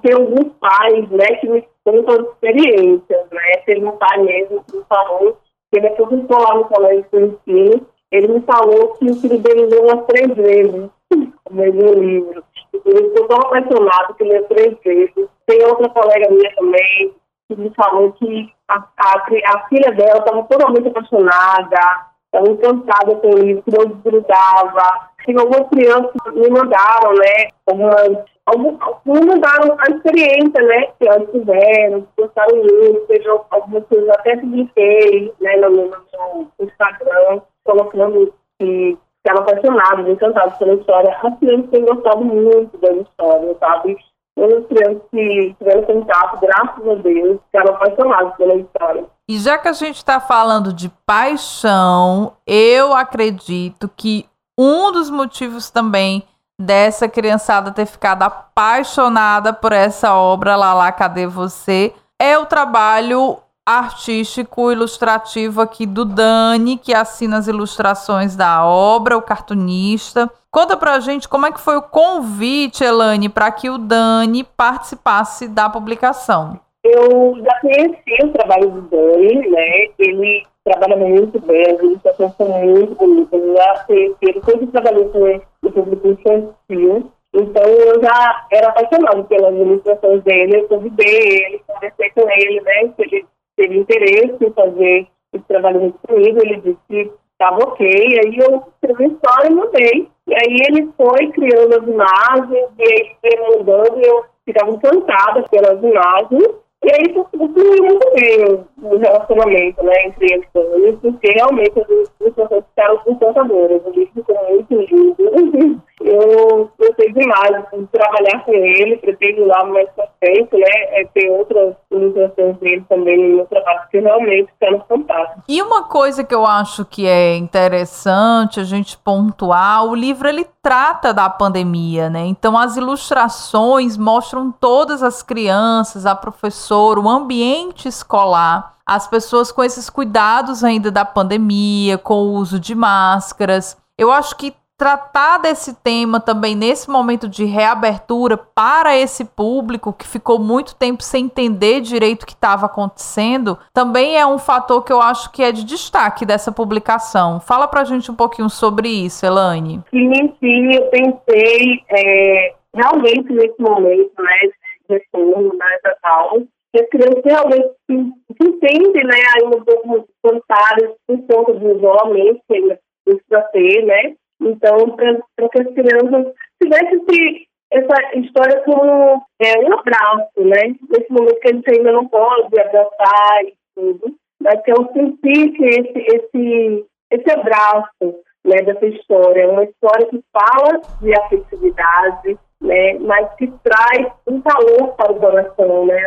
tem 0.02 0.14
alguns 0.14 0.54
pais, 0.60 1.10
né, 1.10 1.26
que 1.42 1.50
me 1.50 1.68
contam 1.84 2.26
experiências, 2.26 3.26
né? 3.32 3.52
Teve 3.66 3.86
um 3.86 3.98
pai 3.98 4.18
mesmo 4.20 4.64
que 4.64 4.78
me 4.78 4.84
falou 4.88 5.38
que 5.70 5.78
ele 5.78 5.88
é 5.88 5.90
professor 5.90 6.40
lá 6.40 6.56
no 6.56 6.66
colégio 6.66 7.06
de 7.12 7.20
ensino, 7.20 7.88
ele 8.12 8.28
me 8.30 8.42
falou 8.42 8.94
que 8.94 9.12
o 9.12 9.16
filho 9.16 9.40
dele 9.40 9.66
leu 9.66 9.84
umas 9.84 10.06
três 10.06 10.34
vezes 10.34 10.90
o 11.50 11.54
mesmo 11.54 11.94
livro. 11.96 12.44
Ficou 12.84 13.28
tão 13.28 13.38
apaixonado 13.38 14.14
que 14.16 14.24
leu 14.24 14.44
três 14.46 14.78
vezes. 14.84 15.30
Tem 15.46 15.64
outra 15.64 15.90
colega 15.90 16.30
minha 16.30 16.54
também 16.56 17.14
que 17.48 17.56
me 17.56 17.72
falou 17.76 18.12
que 18.14 18.52
a, 18.68 18.76
a, 18.76 19.54
a 19.56 19.68
filha 19.70 19.92
dela 19.94 20.20
estava 20.20 20.44
totalmente 20.44 20.88
apaixonada, 20.90 22.08
estava 22.26 22.50
encantada 22.50 23.16
com 23.16 23.28
o 23.28 23.40
livro, 23.40 23.64
não 23.68 23.86
desgrudava. 23.86 25.10
Tem 25.26 25.38
algumas 25.38 25.68
crianças 25.70 26.14
me 26.34 26.50
mandaram, 26.50 27.14
né, 27.16 27.50
algumas, 27.66 28.26
algumas, 28.46 28.80
me 29.06 29.26
mandaram 29.26 29.76
a 29.78 29.92
experiência, 29.92 30.62
né, 30.64 30.88
que 30.98 31.08
elas 31.08 31.30
tiveram, 31.32 32.08
gostaram 32.18 32.56
muito, 32.56 33.06
teve 33.08 33.28
algumas 33.28 33.86
coisas 33.88 34.10
até 34.10 34.38
publiquei, 34.38 35.34
né, 35.42 35.58
no 35.58 35.70
meu 35.72 36.48
Instagram, 36.62 37.42
colocando 37.66 38.34
que 38.58 38.98
estavam 39.28 39.44
apaixonados, 39.44 40.08
encantados 40.08 40.58
pela 40.58 40.74
história. 40.74 41.18
As 41.22 41.38
crianças 41.40 41.70
têm 41.70 41.86
gostado 41.86 42.24
muito 42.24 42.78
da 42.78 42.92
história, 42.94 43.56
sabe? 43.60 43.98
As 44.38 44.66
crianças 44.68 45.02
que 45.12 45.56
tiveram 45.58 45.84
contato, 45.84 46.40
graças 46.40 46.88
a 46.88 46.96
Deus, 46.96 47.40
ficaram 47.46 47.74
apaixonadas 47.74 48.36
pela 48.36 48.56
história. 48.56 49.06
E 49.28 49.38
já 49.38 49.58
que 49.58 49.68
a 49.68 49.74
gente 49.74 49.98
está 49.98 50.20
falando 50.20 50.72
de 50.72 50.90
paixão, 51.06 52.34
eu 52.46 52.94
acredito 52.94 53.90
que 53.98 54.26
um 54.58 54.92
dos 54.92 55.10
motivos 55.10 55.70
também 55.70 56.24
dessa 56.60 57.08
criançada 57.08 57.72
ter 57.72 57.86
ficado 57.86 58.24
apaixonada 58.24 59.54
por 59.54 59.72
essa 59.72 60.16
obra, 60.16 60.56
Lá, 60.56 60.92
Cadê 60.92 61.28
Você? 61.28 61.94
É 62.20 62.38
o 62.38 62.46
trabalho 62.46 63.38
artístico 63.68 64.72
ilustrativo 64.72 65.60
aqui 65.60 65.86
do 65.86 66.06
Dani, 66.06 66.78
que 66.78 66.94
assina 66.94 67.38
as 67.38 67.48
ilustrações 67.50 68.34
da 68.34 68.66
obra, 68.66 69.18
o 69.18 69.22
cartunista. 69.22 70.32
Conta 70.50 70.78
pra 70.78 71.02
gente 71.02 71.28
como 71.28 71.46
é 71.46 71.52
que 71.52 71.60
foi 71.60 71.76
o 71.76 71.82
convite, 71.82 72.82
Elane, 72.82 73.28
para 73.28 73.52
que 73.52 73.70
o 73.70 73.78
Dani 73.78 74.46
participasse 74.46 75.50
da 75.50 75.70
publicação. 75.70 76.58
Eu 76.82 77.36
já 77.44 77.60
conheci 77.60 78.24
o 78.24 78.32
trabalho 78.32 78.72
do 78.72 78.82
Dani, 78.84 79.50
né? 79.50 79.88
Ele 80.00 80.46
trabalha 80.64 80.96
muito 80.96 81.38
bem, 81.42 81.64
as 81.64 81.82
ilustrações 81.82 82.34
são 82.38 82.48
muito 82.48 82.96
bonitas. 82.96 83.42
Eu 83.42 83.54
já 83.54 83.84
conheci 83.86 84.18
ele 84.22 84.42
sempre 84.46 84.68
trabalhou 84.68 85.10
com 85.10 85.42
o 85.68 85.72
público 85.74 86.08
infantil. 86.08 87.12
Então 87.34 87.64
eu 87.64 88.02
já 88.02 88.48
era 88.50 88.70
apaixonada 88.70 89.24
pelas 89.26 89.54
ilustrações 89.54 90.24
dele, 90.24 90.62
eu 90.62 90.68
convidei 90.70 91.06
ele, 91.06 91.62
conversei 91.68 92.10
com 92.12 92.22
ele, 92.30 92.62
né? 92.62 92.94
Ele 92.98 93.26
teve 93.58 93.80
interesse 93.80 94.38
em 94.40 94.54
fazer 94.54 95.08
esse 95.34 95.44
trabalho 95.46 95.94
comigo, 96.08 96.40
ele 96.42 96.62
disse 96.62 96.78
que 96.88 97.12
estava 97.34 97.58
ok, 97.58 97.88
aí 97.88 98.38
eu 98.38 98.64
escrevi 98.74 99.04
a 99.04 99.08
história 99.08 99.48
e 99.48 99.54
mudei. 99.54 100.10
E 100.28 100.34
aí 100.34 100.58
ele 100.70 100.90
foi 100.96 101.28
criando 101.32 101.76
as 101.76 101.88
imagens, 101.88 102.70
e 102.78 102.84
aí 102.84 103.16
foi 103.22 103.58
mandando, 103.58 104.00
e 104.00 104.08
eu 104.08 104.26
ficava 104.46 104.72
encantada 104.72 105.44
pelas 105.44 105.84
imagens, 105.84 106.56
e 106.84 106.92
aí 106.92 107.10
isso 107.10 107.26
fluiu 107.32 107.84
muito 107.84 108.12
bem 108.14 108.66
o 108.82 108.98
relacionamento 108.98 109.84
né, 109.84 110.06
entre 110.06 110.34
eles 110.34 110.48
dois, 110.54 110.96
porque 111.02 111.32
realmente 111.34 111.80
as 111.80 111.90
ilustrações 111.90 112.64
ficaram 112.70 113.02
encantadoras, 113.08 113.82
o 113.86 113.90
livro 113.92 114.12
ficou 114.14 114.50
muito 114.50 114.74
lindo. 114.74 115.82
Eu 116.00 116.70
gostei 116.78 117.12
demais 117.12 117.66
de 117.74 117.88
trabalhar 117.88 118.46
com 118.46 118.54
ele, 118.54 118.98
pretendo 118.98 119.46
lá 119.46 119.66
mais 119.66 119.90
pra 119.96 120.08
frente, 120.20 120.56
né? 120.56 121.02
É, 121.02 121.08
ter 121.12 121.28
outras 121.32 121.76
ilustrações 121.92 122.56
dele 122.58 122.86
também 122.88 123.18
no 123.18 123.38
meu 123.38 123.46
trabalho, 123.48 123.82
que 123.90 124.00
realmente 124.00 124.52
ficaram 124.52 124.86
fantásticas. 124.88 125.44
E 125.50 125.60
uma 125.60 125.86
coisa 125.86 126.24
que 126.24 126.36
eu 126.36 126.46
acho 126.46 126.86
que 126.86 127.08
é 127.08 127.36
interessante 127.36 128.60
a 128.60 128.64
gente 128.64 128.96
pontuar, 128.96 129.86
o 129.86 129.96
livro 129.96 130.30
ele 130.30 130.46
trata 130.62 131.12
da 131.12 131.30
pandemia, 131.30 132.12
né? 132.12 132.26
Então 132.26 132.56
as 132.56 132.78
ilustrações 132.78 133.98
mostram 133.98 134.52
todas 134.52 135.02
as 135.02 135.24
crianças, 135.24 136.06
a 136.06 136.14
professora, 136.14 136.77
o 136.78 137.10
ambiente 137.10 137.88
escolar 137.88 138.78
as 138.86 139.06
pessoas 139.06 139.52
com 139.52 139.64
esses 139.64 139.90
cuidados 139.90 140.64
ainda 140.64 140.90
da 140.90 141.04
pandemia, 141.04 141.98
com 141.98 142.16
o 142.16 142.32
uso 142.34 142.58
de 142.58 142.74
máscaras. 142.74 143.78
Eu 143.98 144.12
acho 144.12 144.38
que 144.38 144.56
tratar 144.78 145.40
desse 145.40 145.76
tema 145.82 146.20
também 146.20 146.56
nesse 146.56 146.90
momento 146.90 147.28
de 147.28 147.44
reabertura 147.44 148.38
para 148.38 148.96
esse 148.96 149.26
público 149.26 149.92
que 149.92 150.08
ficou 150.08 150.38
muito 150.38 150.76
tempo 150.76 151.02
sem 151.02 151.26
entender 151.26 151.82
direito 151.82 152.24
o 152.24 152.26
que 152.28 152.34
estava 152.34 152.68
acontecendo, 152.68 153.58
também 153.74 154.18
é 154.18 154.26
um 154.26 154.38
fator 154.38 154.84
que 154.84 154.94
eu 154.94 155.02
acho 155.02 155.32
que 155.32 155.42
é 155.42 155.52
de 155.52 155.66
destaque 155.66 156.26
dessa 156.26 156.52
publicação. 156.52 157.40
Fala 157.40 157.68
pra 157.68 157.84
gente 157.84 158.12
um 158.12 158.16
pouquinho 158.16 158.50
sobre 158.50 158.88
isso, 158.88 159.26
Elaine. 159.26 159.82
Sim, 159.90 160.14
sim, 160.40 160.76
eu 160.76 160.84
pensei 160.92 161.84
é, 161.90 162.54
realmente 162.74 163.34
nesse 163.34 163.60
momento, 163.60 164.14
né, 164.22 164.38
de 164.44 164.96
retorno, 164.96 165.58
né, 165.58 165.78
tal, 166.04 166.38
que 166.78 166.84
as 166.84 166.90
crianças 166.90 167.24
realmente 167.26 167.70
se, 167.90 168.14
se 168.38 168.60
sentem, 168.60 169.04
né, 169.04 169.22
ainda 169.36 169.58
um 169.58 169.64
pouco 169.64 170.08
voluntárias 170.24 170.94
por 171.08 171.18
conta 171.28 171.54
do 171.54 171.78
isolamento 171.78 172.42
que 172.48 172.78
precisa 173.06 173.42
ter, 173.54 173.86
né, 173.86 174.16
então, 174.42 174.96
para 174.96 175.50
que 175.50 175.62
as 175.62 175.74
crianças 175.74 176.34
tivessem 176.62 177.48
essa 177.72 178.18
história 178.18 178.62
como 178.62 179.22
é, 179.42 179.60
um 179.60 179.74
abraço, 179.74 180.40
né? 180.40 180.76
Nesse 180.90 181.12
momento 181.12 181.40
que 181.40 181.50
a 181.50 181.54
gente 181.54 181.70
ainda 181.70 181.92
não 181.92 182.08
pode 182.08 182.60
abraçar 182.60 183.44
e 183.44 183.54
tudo, 183.76 184.16
mas 184.42 184.62
que 184.62 184.72
eu 184.72 184.90
senti 184.94 185.50
que 185.50 185.66
esse, 185.66 186.00
esse, 186.16 186.86
esse 187.12 187.32
abraço 187.32 188.22
né, 188.46 188.62
dessa 188.64 188.86
história 188.86 189.50
uma 189.50 189.66
história 189.66 190.08
que 190.08 190.24
fala 190.32 190.80
de 191.02 191.14
afetividade, 191.14 192.38
né, 192.62 192.94
mas 193.00 193.34
que 193.36 193.52
traz 193.64 194.14
um 194.28 194.42
calor 194.42 194.96
para 194.96 195.12
o 195.12 195.20
coração, 195.20 195.86
né? 195.86 196.02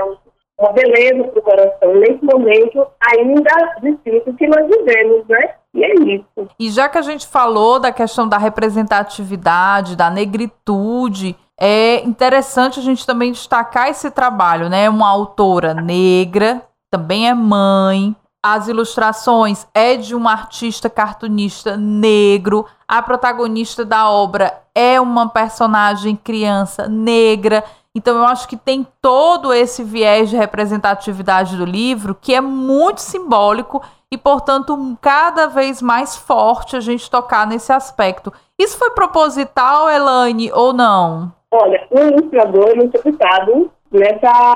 Uma 0.61 0.73
beleza 0.73 1.25
para 1.25 1.39
o 1.39 1.43
coração, 1.43 1.95
nesse 1.95 2.23
momento 2.23 2.87
ainda 3.01 3.51
difícil 3.81 4.35
que 4.35 4.47
nós 4.47 4.67
vivemos, 4.69 5.27
né? 5.27 5.55
E 5.73 5.83
é 5.83 5.95
isso. 5.95 6.49
E 6.59 6.71
já 6.71 6.87
que 6.87 6.99
a 6.99 7.03
gente 7.03 7.27
falou 7.27 7.79
da 7.81 7.91
questão 7.91 8.29
da 8.29 8.37
representatividade, 8.37 9.97
da 9.97 10.11
negritude, 10.11 11.35
é 11.59 12.03
interessante 12.05 12.79
a 12.79 12.83
gente 12.83 13.07
também 13.07 13.33
destacar 13.33 13.89
esse 13.89 14.11
trabalho, 14.11 14.69
né? 14.69 14.91
Uma 14.91 15.09
autora 15.09 15.73
negra, 15.73 16.63
também 16.91 17.29
é 17.29 17.35
mãe. 17.35 18.15
As 18.43 18.69
ilustrações 18.69 19.67
é 19.75 19.97
de 19.97 20.15
um 20.15 20.27
artista 20.27 20.89
cartunista 20.89 21.77
negro. 21.77 22.67
A 22.89 23.03
protagonista 23.03 23.85
da 23.85 24.11
obra 24.11 24.63
é 24.75 24.99
uma 24.99 25.29
personagem 25.29 26.17
criança 26.17 26.89
negra. 26.89 27.63
Então 27.97 28.19
eu 28.19 28.25
acho 28.25 28.49
que 28.49 28.57
tem 28.57 28.87
todo 29.03 29.53
esse 29.53 29.83
viés 29.83 30.31
de 30.31 30.37
representatividade 30.37 31.57
do 31.57 31.65
livro 31.65 32.15
que 32.15 32.35
é 32.35 32.41
muito 32.41 33.01
simbólico 33.01 33.83
e, 34.13 34.19
portanto, 34.19 34.77
cada 35.01 35.47
vez 35.47 35.81
mais 35.81 36.17
forte 36.17 36.77
a 36.77 36.81
gente 36.81 37.11
tocar 37.11 37.47
nesse 37.47 37.73
aspecto. 37.73 38.33
Isso 38.59 38.79
foi 38.79 38.91
proposital, 38.91 39.89
Elaine, 39.89 40.51
ou 40.53 40.73
não? 40.73 41.33
Olha, 41.53 41.87
o 41.91 41.99
ilustrador 41.99 42.75
foi 42.77 43.13
citado 43.13 43.71
nessa 43.91 44.55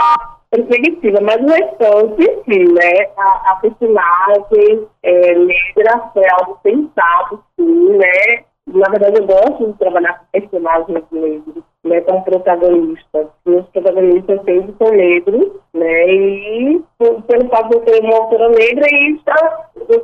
perspectiva, 0.51 1.20
mas 1.20 1.40
o 1.40 1.47
restante, 1.47 2.42
sim, 2.44 2.73
né? 2.73 3.11
A, 3.16 3.53
a 3.53 3.57
personagem 3.57 4.88
é, 5.03 5.35
negra 5.35 6.11
foi 6.12 6.25
algo 6.31 6.59
pensado, 6.62 7.42
sim, 7.59 7.97
né? 7.97 8.44
Na 8.66 8.88
verdade, 8.88 9.20
eu 9.20 9.27
gosto 9.27 9.66
de 9.66 9.79
trabalhar 9.79 10.18
com 10.18 10.40
personagens 10.40 11.05
negros, 11.11 11.64
né, 11.85 12.01
como 12.01 12.25
protagonistas. 12.25 13.27
Os 13.44 13.66
protagonistas 13.68 14.42
sempre 14.44 14.75
são 14.79 14.90
negros, 14.94 15.53
né, 15.75 16.12
e 16.12 16.83
pelo 16.99 17.49
fato 17.49 17.68
de 17.68 17.77
eu 17.77 17.81
ter 17.83 18.03
uma 18.03 18.16
autora 18.16 18.49
negra, 18.51 18.87
isso 18.90 19.23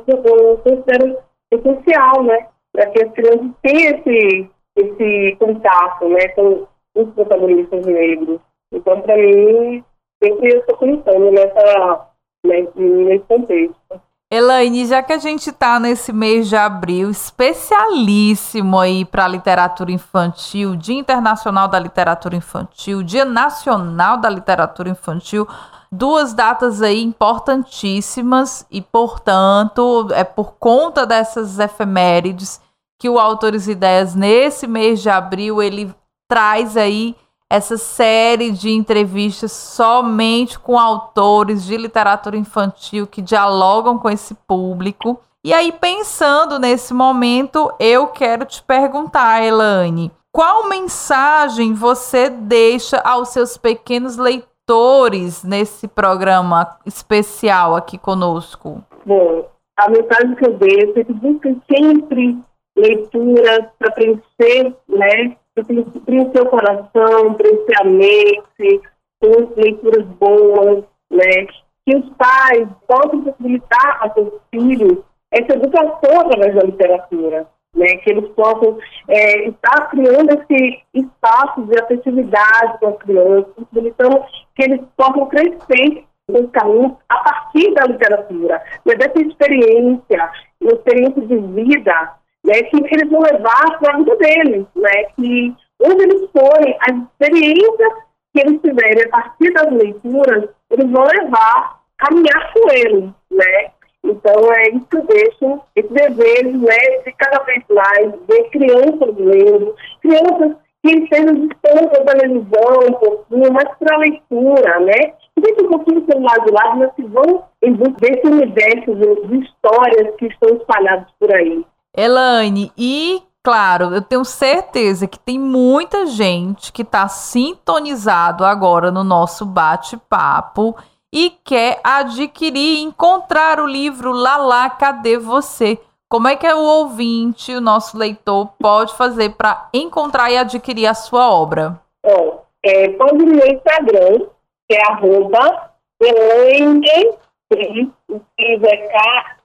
eu 0.07 0.57
considero 0.57 1.17
essencial, 1.51 2.23
né, 2.23 2.47
para 2.71 2.85
que 2.87 3.03
as 3.03 3.11
crianças 3.13 3.51
tenham 3.61 3.97
esse, 3.97 4.49
esse 4.77 5.35
contato, 5.37 6.07
né, 6.07 6.27
com 6.29 6.67
os 6.95 7.09
protagonistas 7.13 7.85
negros. 7.85 8.39
Então, 8.73 9.01
para 9.01 9.17
mim, 9.17 9.83
sempre 10.23 10.53
eu 10.53 10.59
estou 10.59 10.77
pensando 10.77 11.31
nessa, 11.31 12.07
né, 12.45 12.67
nesse 12.75 13.25
contexto. 13.25 14.01
Elaine, 14.33 14.85
já 14.85 15.03
que 15.03 15.11
a 15.11 15.17
gente 15.17 15.49
está 15.49 15.77
nesse 15.77 16.13
mês 16.13 16.47
de 16.47 16.55
abril, 16.55 17.11
especialíssimo 17.11 18.79
aí 18.79 19.03
para 19.03 19.27
literatura 19.27 19.91
infantil, 19.91 20.77
Dia 20.77 20.97
Internacional 20.97 21.67
da 21.67 21.77
Literatura 21.77 22.37
Infantil, 22.37 23.03
Dia 23.03 23.25
Nacional 23.25 24.15
da 24.15 24.29
Literatura 24.29 24.87
Infantil, 24.87 25.45
duas 25.91 26.33
datas 26.33 26.81
aí 26.81 27.03
importantíssimas 27.03 28.65
e, 28.71 28.81
portanto, 28.81 30.07
é 30.13 30.23
por 30.23 30.53
conta 30.53 31.05
dessas 31.05 31.59
efemérides 31.59 32.61
que 32.97 33.09
o 33.09 33.19
Autores 33.19 33.67
e 33.67 33.71
Ideias, 33.71 34.15
nesse 34.15 34.65
mês 34.65 35.01
de 35.01 35.09
abril, 35.09 35.61
ele 35.61 35.93
traz 36.29 36.77
aí 36.77 37.17
essa 37.51 37.77
série 37.77 38.49
de 38.49 38.69
entrevistas 38.71 39.51
somente 39.51 40.57
com 40.57 40.79
autores 40.79 41.65
de 41.65 41.75
literatura 41.75 42.37
infantil 42.37 43.05
que 43.05 43.21
dialogam 43.21 43.99
com 43.99 44.09
esse 44.09 44.33
público. 44.47 45.19
E 45.43 45.53
aí, 45.53 45.73
pensando 45.73 46.57
nesse 46.57 46.93
momento, 46.93 47.69
eu 47.77 48.07
quero 48.07 48.45
te 48.45 48.63
perguntar, 48.63 49.43
Elane, 49.43 50.13
qual 50.31 50.69
mensagem 50.69 51.73
você 51.73 52.29
deixa 52.29 53.01
aos 53.01 53.29
seus 53.29 53.57
pequenos 53.57 54.15
leitores 54.15 55.43
nesse 55.43 55.89
programa 55.89 56.77
especial 56.85 57.75
aqui 57.75 57.97
conosco? 57.97 58.81
Bom, 59.05 59.45
a 59.77 59.89
mensagem 59.89 60.35
que 60.35 60.47
eu 60.47 60.53
deixo 60.53 60.99
é 60.99 61.03
que 61.03 61.11
busquem 61.11 61.61
sempre 61.69 62.37
leituras 62.77 63.65
para 63.77 63.91
preencher 63.91 64.73
né, 64.87 65.35
preencher 65.55 66.41
o 66.41 66.49
coração, 66.49 67.33
preencher 67.33 67.81
a 67.81 67.83
mente, 67.83 68.81
com 69.19 69.53
leituras 69.55 70.05
boas, 70.19 70.83
né? 71.09 71.47
Que 71.85 71.97
os 71.97 72.09
pais 72.11 72.67
possam 72.87 73.23
possibilitar 73.23 73.99
a 74.01 74.09
seus 74.13 74.33
filhos 74.49 74.99
essa 75.31 75.53
educação 75.53 76.21
através 76.21 76.55
da 76.55 76.61
literatura, 76.61 77.47
né? 77.75 77.87
Que 77.97 78.11
eles 78.11 78.29
possam 78.29 78.77
é, 79.07 79.49
estar 79.49 79.89
criando 79.89 80.29
esse 80.31 80.83
espaço 80.93 81.63
de 81.63 81.79
afetividade 81.79 82.79
com 82.79 82.87
as 82.87 82.97
crianças, 82.97 83.53
possibilitando 83.53 84.23
que 84.55 84.63
eles 84.63 84.81
possam 84.95 85.27
crescer 85.27 86.05
nos 86.27 86.49
caminhos 86.51 86.93
a 87.09 87.17
partir 87.17 87.73
da 87.73 87.85
literatura, 87.85 88.63
né? 88.85 88.95
dessa 88.95 89.19
experiência, 89.19 90.31
experiência 90.61 91.21
de 91.27 91.37
vida 91.37 92.20
né, 92.51 92.63
que 92.63 92.77
eles 92.77 93.09
vão 93.09 93.21
levar 93.21 93.79
para 93.79 93.93
a 93.93 93.97
vida 93.97 94.15
deles, 94.17 94.65
né, 94.75 95.03
que 95.15 95.55
onde 95.83 96.03
eles 96.03 96.29
forem, 96.31 96.77
as 96.81 96.97
experiências 96.97 97.93
que 98.33 98.41
eles 98.41 98.61
tiverem 98.61 99.03
a 99.05 99.09
partir 99.09 99.53
das 99.53 99.71
leituras, 99.71 100.49
eles 100.69 100.91
vão 100.91 101.03
levar, 101.03 101.81
caminhar 101.97 102.53
com 102.53 102.71
eles, 102.71 103.09
né. 103.31 103.71
Então 104.03 104.51
é 104.53 104.69
isso 104.69 104.87
que 104.87 104.97
eu 104.97 105.05
deixo, 105.05 105.61
esse 105.75 105.93
desejo, 105.93 106.57
né, 106.57 106.97
de 107.05 107.11
cada 107.13 107.43
vez 107.43 107.63
mais 107.69 108.11
ver 108.27 108.49
crianças 108.49 109.15
lendo, 109.17 109.75
crianças 110.01 110.57
que 110.83 110.97
estejam 110.97 111.47
distantes 111.47 112.03
da 112.03 112.13
televisão 112.13 112.73
um 112.89 112.93
pouquinho, 112.93 113.53
mas 113.53 113.69
para 113.77 113.95
a 113.95 113.99
leitura, 113.99 114.79
né? 114.79 115.13
Deixa 115.37 115.61
um 115.61 115.69
pouquinho 115.69 116.01
o 116.01 116.05
celular 116.05 116.39
de 116.43 116.51
lado, 116.51 116.79
mas 116.79 116.93
que 116.95 117.03
vão 117.03 117.45
em 117.61 117.73
busca 117.73 117.97
desse 117.99 118.27
universo 118.27 118.95
de 118.95 119.37
histórias 119.37 120.15
que 120.15 120.25
estão 120.25 120.57
espalhadas 120.57 121.07
por 121.19 121.31
aí. 121.35 121.63
Elaine, 121.95 122.71
e 122.77 123.21
claro, 123.43 123.93
eu 123.93 124.01
tenho 124.01 124.23
certeza 124.23 125.07
que 125.07 125.19
tem 125.19 125.37
muita 125.37 126.05
gente 126.05 126.71
que 126.71 126.83
está 126.83 127.07
sintonizado 127.07 128.45
agora 128.45 128.91
no 128.91 129.03
nosso 129.03 129.45
bate-papo 129.45 130.75
e 131.13 131.31
quer 131.43 131.81
adquirir, 131.83 132.81
encontrar 132.81 133.59
o 133.59 133.67
livro 133.67 134.11
Lala, 134.11 134.69
cadê 134.69 135.17
você? 135.17 135.77
Como 136.09 136.27
é 136.27 136.35
que 136.35 136.47
é 136.47 136.55
o 136.55 136.61
ouvinte, 136.61 137.53
o 137.53 137.61
nosso 137.61 137.97
leitor, 137.97 138.53
pode 138.59 138.93
fazer 138.95 139.31
para 139.31 139.69
encontrar 139.73 140.31
e 140.31 140.37
adquirir 140.37 140.87
a 140.87 140.93
sua 140.93 141.29
obra? 141.29 141.79
Bom, 142.05 142.45
é, 142.63 142.89
pode 142.89 143.25
no 143.25 143.45
Instagram, 143.45 144.27
que 144.69 144.75
é 144.75 144.81
arroba 144.87 145.71
Elaine, 146.01 146.81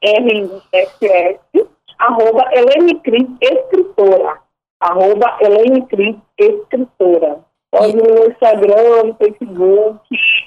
K-R-S-S, 0.03 1.69
arroba 1.99 2.49
Helene 2.53 3.01
Cris 3.01 3.27
Escritora. 3.41 4.39
Arroba 4.81 5.37
Helene 5.41 5.87
Cris 5.87 6.17
Escritora. 6.39 7.41
Pode 7.71 7.97
ir 7.97 7.97
no 7.97 8.31
Instagram, 8.31 9.05
no 9.05 9.15
Facebook 9.15 10.01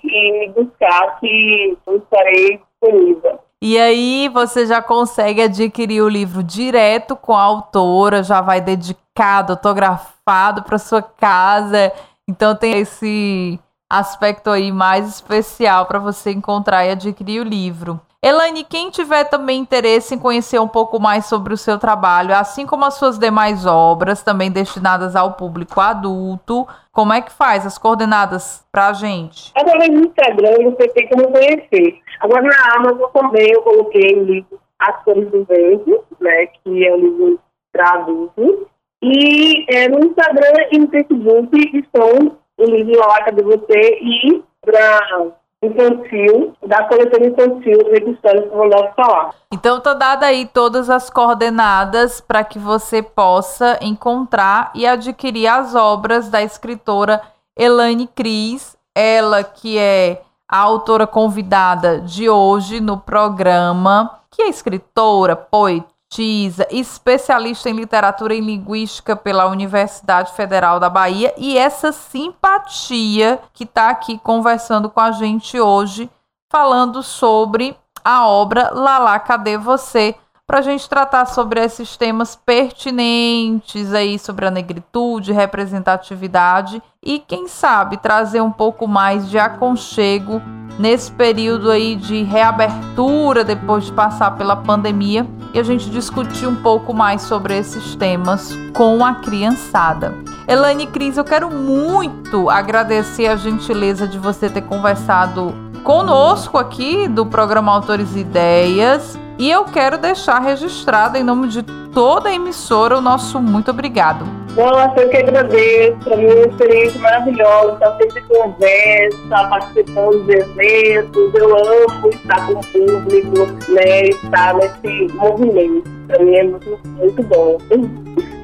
e 0.04 0.32
me 0.32 0.50
buscar 0.50 1.20
que 1.20 1.78
eu 1.86 1.98
estarei 1.98 2.58
disponível. 2.58 3.40
E 3.62 3.78
aí 3.78 4.30
você 4.30 4.66
já 4.66 4.82
consegue 4.82 5.42
adquirir 5.42 6.02
o 6.02 6.08
livro 6.08 6.42
direto 6.42 7.16
com 7.16 7.34
a 7.34 7.42
autora, 7.42 8.24
já 8.24 8.40
vai 8.40 8.62
dedicado, 8.62 9.54
autografado 9.54 10.64
para 10.64 10.78
sua 10.78 11.02
casa. 11.02 11.92
Então 12.28 12.56
tem 12.56 12.80
esse 12.80 13.60
aspecto 13.90 14.50
aí 14.50 14.72
mais 14.72 15.08
especial 15.08 15.88
para 15.88 16.00
você 16.00 16.32
encontrar 16.32 16.86
e 16.86 16.92
adquirir 16.92 17.42
o 17.42 17.44
livro. 17.44 18.00
Elaine, 18.22 18.66
quem 18.66 18.90
tiver 18.90 19.24
também 19.24 19.60
interesse 19.60 20.14
em 20.14 20.20
conhecer 20.20 20.60
um 20.60 20.68
pouco 20.68 21.00
mais 21.00 21.26
sobre 21.26 21.54
o 21.54 21.58
seu 21.58 21.80
trabalho, 21.80 22.36
assim 22.36 22.66
como 22.66 22.84
as 22.84 22.96
suas 22.96 23.18
demais 23.18 23.66
obras, 23.66 24.22
também 24.22 24.52
destinadas 24.52 25.16
ao 25.16 25.34
público 25.34 25.80
adulto, 25.80 26.68
como 26.92 27.14
é 27.14 27.22
que 27.22 27.32
faz 27.32 27.66
as 27.66 27.78
coordenadas 27.78 28.66
para 28.74 28.90
a 28.90 28.94
gente? 28.94 29.54
Através 29.56 29.90
do 29.90 30.06
Instagram 30.06 30.52
você 30.66 30.90
tem 30.90 31.08
como 31.08 31.32
conhecer. 31.32 31.98
Agora 32.20 32.42
na 32.42 32.76
Amazon 32.76 33.10
também 33.14 33.52
eu 33.54 33.62
coloquei 33.62 34.20
o 34.20 34.24
livro 34.26 34.60
As 34.78 35.02
Cores 35.04 35.32
do 35.32 35.46
Vento, 35.46 36.04
né, 36.20 36.48
que 36.48 36.86
é 36.86 36.94
um 36.94 36.98
livro 36.98 37.40
adultos. 37.78 38.68
E 39.02 39.66
é, 39.74 39.88
no 39.88 40.06
Instagram 40.06 40.68
e 40.72 40.80
no 40.80 40.90
Facebook 40.90 41.78
estão 41.78 42.38
o 42.58 42.66
livro 42.66 43.00
Laca 43.00 43.32
de 43.32 43.42
Você 43.44 43.98
e 44.02 44.44
para 44.62 45.32
infantil, 45.62 46.54
da 46.66 46.88
coletora 46.88 47.28
infantil 47.28 47.78
do 47.78 48.12
História 48.12 48.42
que 48.42 48.48
eu 48.48 48.58
vou 48.58 48.66
logo 48.66 48.94
falar. 48.96 49.36
Então 49.52 49.80
tá 49.82 49.94
dada 49.94 50.26
aí 50.26 50.46
todas 50.46 50.90
as 50.90 51.10
coordenadas 51.10 52.22
para 52.22 52.44
que 52.44 52.58
você 52.58 53.04
possa 53.04 53.78
encontrar 53.82 54.72
e 54.74 54.88
adquirir 54.88 55.48
as 55.48 55.76
obras 55.76 56.30
da 56.30 56.42
escritora 56.42 57.22
Elaine 57.58 58.08
Cris, 58.08 58.78
ela 58.96 59.44
que 59.44 59.78
é 59.78 60.22
a 60.48 60.60
autora 60.60 61.06
convidada 61.06 62.00
de 62.00 62.30
hoje 62.30 62.80
no 62.80 62.98
programa, 62.98 64.20
que 64.32 64.42
é 64.42 64.50
escritora, 64.50 65.36
poeta, 65.36 65.88
Tisa, 66.10 66.68
especialista 66.72 67.70
em 67.70 67.74
literatura 67.74 68.34
e 68.34 68.42
linguística 68.42 69.16
pela 69.16 69.46
Universidade 69.46 70.34
Federal 70.34 70.80
da 70.80 70.90
Bahia, 70.90 71.34
e 71.38 71.58
essa 71.58 71.92
simpatia 71.92 73.40
que 73.54 73.64
está 73.64 73.90
aqui 73.90 74.18
conversando 74.18 74.90
com 74.90 75.00
a 75.00 75.12
gente 75.12 75.60
hoje, 75.60 76.10
falando 76.52 77.04
sobre 77.04 77.78
a 78.04 78.28
obra 78.28 78.72
Lala, 78.74 79.20
cadê 79.20 79.56
você? 79.58 80.16
Para 80.50 80.58
a 80.58 80.64
gente 80.64 80.90
tratar 80.90 81.28
sobre 81.28 81.64
esses 81.64 81.96
temas 81.96 82.36
pertinentes 82.36 83.94
aí 83.94 84.18
sobre 84.18 84.48
a 84.48 84.50
negritude, 84.50 85.32
representatividade 85.32 86.82
e 87.06 87.20
quem 87.20 87.48
sabe 87.48 87.98
trazer 87.98 88.42
um 88.42 88.52
pouco 88.52 88.88
mais 88.88 89.30
de 89.30 89.38
aconchego 89.38 90.42
nesse 90.80 91.12
período 91.12 91.70
aí 91.70 91.96
de 91.96 92.24
reabertura 92.24 93.44
depois 93.44 93.86
de 93.86 93.94
passar 93.94 94.32
pela 94.38 94.56
pandemia 94.56 95.24
e 95.54 95.60
a 95.60 95.64
gente 95.64 95.88
discutir 95.92 96.48
um 96.48 96.56
pouco 96.56 96.96
mais 96.96 97.22
sobre 97.22 97.56
esses 97.56 97.96
temas 97.96 98.52
com 98.74 99.06
a 99.06 99.14
criançada. 99.14 100.16
Elaine 100.48 100.88
Cris, 100.88 101.16
eu 101.16 101.24
quero 101.24 101.52
muito 101.52 102.50
agradecer 102.50 103.28
a 103.28 103.36
gentileza 103.36 104.08
de 104.08 104.18
você 104.18 104.50
ter 104.50 104.64
conversado 104.64 105.54
conosco 105.84 106.58
aqui 106.58 107.08
do 107.08 107.24
programa 107.24 107.72
Autores 107.72 108.16
e 108.16 108.22
Ideias. 108.22 109.29
E 109.40 109.50
eu 109.50 109.64
quero 109.64 109.98
deixar 109.98 110.40
registrado 110.40 111.18
em 111.18 111.24
nome 111.24 111.48
de 111.48 111.64
toda 111.94 112.28
a 112.28 112.34
emissora 112.34 112.98
o 112.98 113.02
nosso 113.02 113.40
muito 113.40 113.72
obrigado. 113.72 114.26
Nossa, 114.54 115.00
eu 115.00 115.10
que 115.10 115.16
agradeço. 115.16 116.10
Mim 116.18 116.26
é 116.26 116.34
uma 116.34 116.48
experiência 116.48 117.00
maravilhosa. 117.00 117.74
Estar 117.76 117.98
sempre 117.98 118.22
conversa, 118.24 119.48
participando 119.50 120.26
dos 120.26 120.30
eventos. 120.30 121.34
Eu 121.34 121.58
amo 121.58 122.10
estar 122.10 122.48
com 122.48 122.60
o 122.60 122.66
público, 122.66 123.72
né? 123.72 124.08
Estar 124.10 124.56
nesse 124.56 125.14
movimento. 125.14 125.90
Para 126.08 126.20
mim 126.20 126.36
é 126.36 126.44
muito, 126.44 126.80
muito 126.98 127.24
bom. 127.24 127.58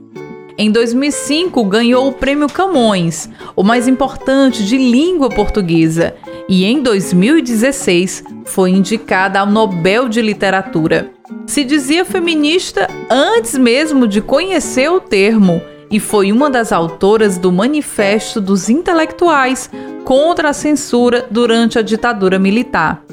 Em 0.58 0.72
2005, 0.72 1.64
ganhou 1.66 2.08
o 2.08 2.14
Prêmio 2.14 2.48
Camões, 2.48 3.30
o 3.56 3.62
mais 3.62 3.88
importante 3.88 4.66
de 4.66 4.80
língua 4.80 5.30
portuguesa, 5.30 6.16
e 6.50 6.66
em 6.66 6.82
2016 6.82 8.24
foi 8.46 8.72
indicada 8.72 9.40
ao 9.40 9.46
Nobel 9.46 10.10
de 10.10 10.20
Literatura. 10.20 11.12
Se 11.46 11.64
dizia 11.64 12.06
feminista 12.06 12.90
antes 13.08 13.56
mesmo 13.56 14.08
de 14.08 14.20
conhecer 14.20 14.90
o 14.90 15.00
termo 15.00 15.62
e 15.90 16.00
foi 16.00 16.32
uma 16.32 16.50
das 16.50 16.72
autoras 16.72 17.38
do 17.38 17.52
Manifesto 17.52 18.42
dos 18.42 18.70
Intelectuais 18.70 19.70
contra 20.04 20.50
a 20.50 20.54
censura 20.54 21.28
durante 21.30 21.80
a 21.80 21.82
ditadura 21.82 22.38
militar. 22.38 23.04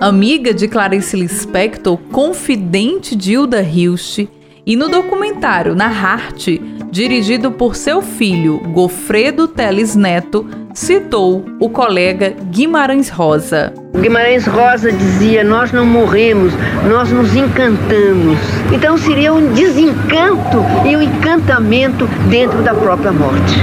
Amiga 0.00 0.54
de 0.54 0.66
Clarice 0.66 1.16
Lispector, 1.16 1.98
confidente 2.10 3.14
de 3.14 3.32
Hilda 3.32 3.62
Hilst, 3.62 4.26
e 4.70 4.76
no 4.76 4.88
documentário 4.88 5.74
Na 5.74 5.86
Arte, 5.86 6.62
dirigido 6.92 7.50
por 7.50 7.74
seu 7.74 8.00
filho 8.00 8.60
Gofredo 8.68 9.48
Teles 9.48 9.96
Neto, 9.96 10.46
citou 10.72 11.44
o 11.58 11.68
colega 11.68 12.36
Guimarães 12.52 13.08
Rosa. 13.08 13.74
Guimarães 14.00 14.46
Rosa 14.46 14.92
dizia: 14.92 15.42
Nós 15.42 15.72
não 15.72 15.84
morremos, 15.84 16.52
nós 16.88 17.10
nos 17.10 17.34
encantamos. 17.34 18.38
Então 18.72 18.96
seria 18.96 19.34
um 19.34 19.52
desencanto 19.52 20.58
e 20.88 20.96
um 20.96 21.02
encantamento 21.02 22.06
dentro 22.28 22.62
da 22.62 22.72
própria 22.72 23.10
morte. 23.10 23.56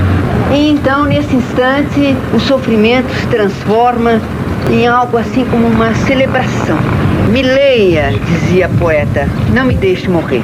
E 0.54 0.70
então, 0.70 1.06
nesse 1.06 1.34
instante, 1.34 2.18
o 2.34 2.40
sofrimento 2.42 3.10
se 3.14 3.28
transforma 3.28 4.20
em 4.70 4.86
algo 4.86 5.16
assim 5.16 5.46
como 5.46 5.68
uma 5.68 5.96
celebração. 5.96 6.78
Me 7.32 7.42
leia, 7.42 8.12
dizia 8.26 8.66
a 8.66 8.70
poeta, 8.78 9.26
não 9.54 9.64
me 9.64 9.74
deixe 9.74 10.10
morrer. 10.10 10.44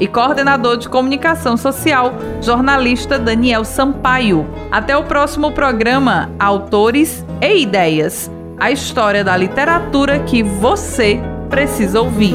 e 0.00 0.08
coordenador 0.08 0.78
de 0.78 0.88
comunicação 0.88 1.56
social, 1.56 2.14
jornalista 2.40 3.18
Daniel 3.18 3.64
Sampaio. 3.64 4.48
Até 4.72 4.96
o 4.96 5.04
próximo 5.04 5.52
programa 5.52 6.30
Autores 6.38 7.24
e 7.40 7.62
Ideias 7.62 8.30
a 8.60 8.70
história 8.70 9.24
da 9.24 9.34
literatura 9.34 10.20
que 10.20 10.42
você 10.42 11.18
precisa 11.48 11.98
ouvir. 11.98 12.34